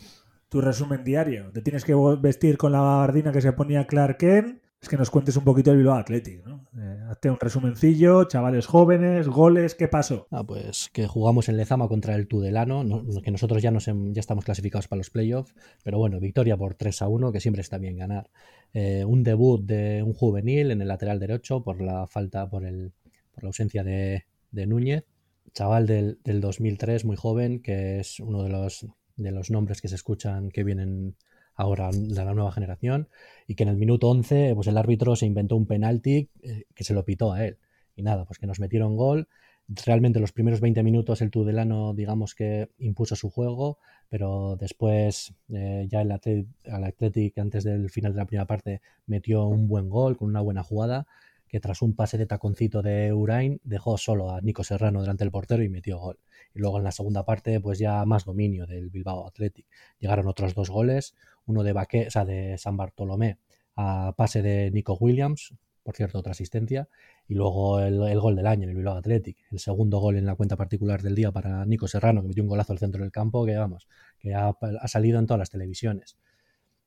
[0.56, 1.52] tu resumen diario.
[1.52, 5.10] Te tienes que vestir con la gabardina que se ponía Clark Kent, es que nos
[5.10, 6.66] cuentes un poquito el Bilbao Athletic, ¿no?
[6.78, 10.28] Eh, hazte un resumencillo, chavales jóvenes, goles, ¿qué pasó?
[10.32, 12.86] Ah, pues que jugamos en Lezama contra el Tudelano,
[13.22, 15.54] que nosotros ya, nos ya estamos clasificados para los playoffs,
[15.84, 18.30] pero bueno, victoria por 3 a 1, que siempre está bien ganar.
[18.74, 22.94] Eh, un debut de un juvenil en el lateral derecho por la falta, por, el,
[23.34, 25.04] por la ausencia de, de Núñez,
[25.52, 28.86] chaval del, del 2003, muy joven, que es uno de los,
[29.16, 31.16] de los nombres que se escuchan que vienen
[31.56, 33.08] ahora de la nueva generación,
[33.48, 36.84] y que en el minuto 11 pues el árbitro se inventó un penalti eh, que
[36.84, 37.58] se lo pitó a él.
[37.96, 39.30] Y nada, pues que nos metieron gol.
[39.68, 45.88] Realmente los primeros 20 minutos el Tudelano digamos que impuso su juego, pero después eh,
[45.90, 50.30] ya el Athletic antes del final de la primera parte metió un buen gol con
[50.30, 51.08] una buena jugada
[51.48, 55.32] que tras un pase de taconcito de Urain dejó solo a Nico Serrano delante del
[55.32, 56.20] portero y metió gol.
[56.56, 59.68] Y luego en la segunda parte, pues ya más dominio del Bilbao Athletic.
[60.00, 63.38] Llegaron otros dos goles, uno de Baque, o sea, de San Bartolomé
[63.76, 65.54] a pase de Nico Williams,
[65.84, 66.88] por cierto, otra asistencia,
[67.28, 70.36] y luego el, gol del año en el Bilbao Athletic, el segundo gol en la
[70.36, 73.46] cuenta particular del día para Nico Serrano, que metió un golazo al centro del campo,
[73.46, 73.88] que vamos,
[74.18, 74.56] que ha
[74.88, 76.18] salido en todas las televisiones.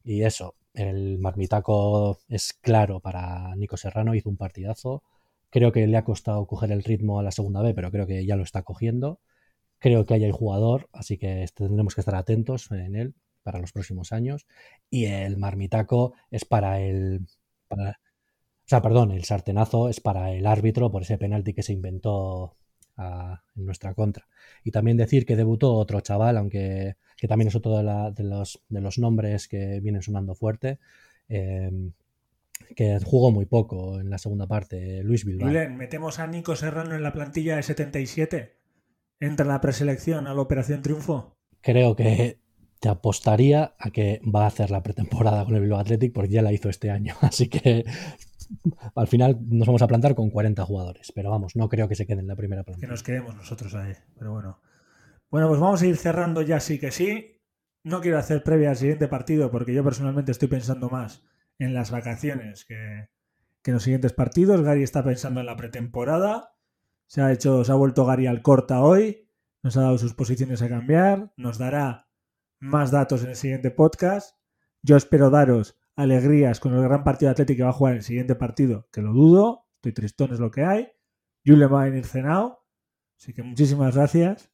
[0.04, 5.02] Y eso, el marmitaco es claro para Nico Serrano, hizo un partidazo.
[5.50, 8.24] Creo que le ha costado coger el ritmo a la segunda B, pero creo que
[8.24, 9.20] ya lo está cogiendo.
[9.78, 13.72] Creo que hay el jugador, así que tendremos que estar atentos en él para los
[13.72, 14.46] próximos años.
[14.90, 17.26] Y el marmitaco es para el.
[17.70, 17.76] O
[18.64, 22.56] sea, perdón, el sartenazo es para el árbitro por ese penalti que se inventó
[22.98, 24.26] en nuestra contra.
[24.64, 27.82] Y también decir que debutó otro chaval, aunque que también es otro de,
[28.24, 30.78] los, de los, nombres que vienen sonando fuerte,
[31.28, 31.70] eh,
[32.76, 35.50] que jugó muy poco en la segunda parte, Luis Bilbao.
[35.70, 38.57] metemos a Nico Serrano en la plantilla de 77.
[39.20, 41.36] ¿Entra en la preselección a la Operación Triunfo?
[41.60, 42.40] Creo que
[42.80, 46.42] te apostaría a que va a hacer la pretemporada con el Bilbao Athletic porque ya
[46.42, 47.14] la hizo este año.
[47.22, 47.84] Así que
[48.94, 52.06] al final nos vamos a plantar con 40 jugadores, pero vamos, no creo que se
[52.06, 52.86] quede en la primera plantilla.
[52.86, 54.60] Que nos quedemos nosotros ahí, pero bueno.
[55.30, 57.42] Bueno, pues vamos a ir cerrando ya sí que sí.
[57.84, 61.24] No quiero hacer previa al siguiente partido porque yo personalmente estoy pensando más
[61.58, 63.08] en las vacaciones que,
[63.64, 64.62] en los siguientes partidos.
[64.62, 66.54] Gary está pensando en la pretemporada.
[67.08, 69.28] Se ha hecho, se ha vuelto Gary al corta hoy.
[69.62, 71.32] Nos ha dado sus posiciones a cambiar.
[71.36, 72.06] Nos dará
[72.60, 74.36] más datos en el siguiente podcast.
[74.82, 78.36] Yo espero daros alegrías con el gran partido atlético que va a jugar el siguiente
[78.36, 80.88] partido, que lo dudo, estoy tristón, es lo que hay.
[81.44, 82.64] Julio va a venir cenado,
[83.16, 84.52] así que muchísimas gracias.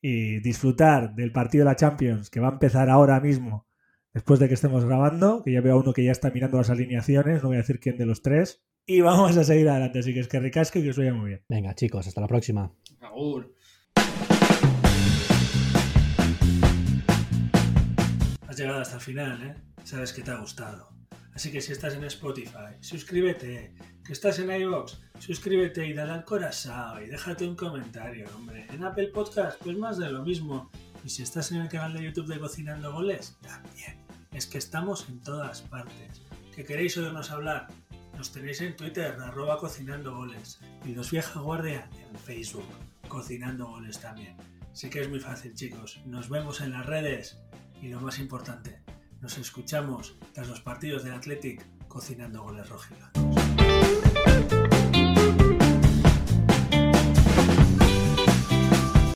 [0.00, 3.66] Y disfrutar del partido de la Champions, que va a empezar ahora mismo,
[4.14, 6.70] después de que estemos grabando, que ya veo a uno que ya está mirando las
[6.70, 8.62] alineaciones, no voy a decir quién de los tres.
[8.88, 11.30] Y vamos a seguir adelante, así que es que ricasco y que os vaya muy
[11.30, 11.42] bien.
[11.48, 12.72] Venga, chicos, hasta la próxima.
[18.46, 19.54] Has llegado hasta el final, ¿eh?
[19.82, 20.88] sabes que te ha gustado.
[21.34, 23.74] Así que si estás en Spotify, suscríbete.
[24.04, 28.68] Que estás en iVoox, suscríbete y dale al corazón y déjate un comentario, hombre.
[28.72, 30.70] En Apple Podcast, pues más de lo mismo.
[31.04, 33.98] Y si estás en el canal de YouTube de Cocinando Goles, también.
[34.32, 36.22] Es que estamos en todas partes.
[36.54, 37.66] ¿Que queréis oírnos hablar?
[38.16, 40.58] Nos tenéis en Twitter, arroba Cocinando Goles.
[40.84, 42.66] Y los Vieja Guardia en Facebook,
[43.08, 44.36] Cocinando Goles también.
[44.72, 46.00] Sí que es muy fácil, chicos.
[46.06, 47.38] Nos vemos en las redes.
[47.82, 48.80] Y lo más importante,
[49.20, 53.45] nos escuchamos tras los partidos del Athletic cocinando goles rojos.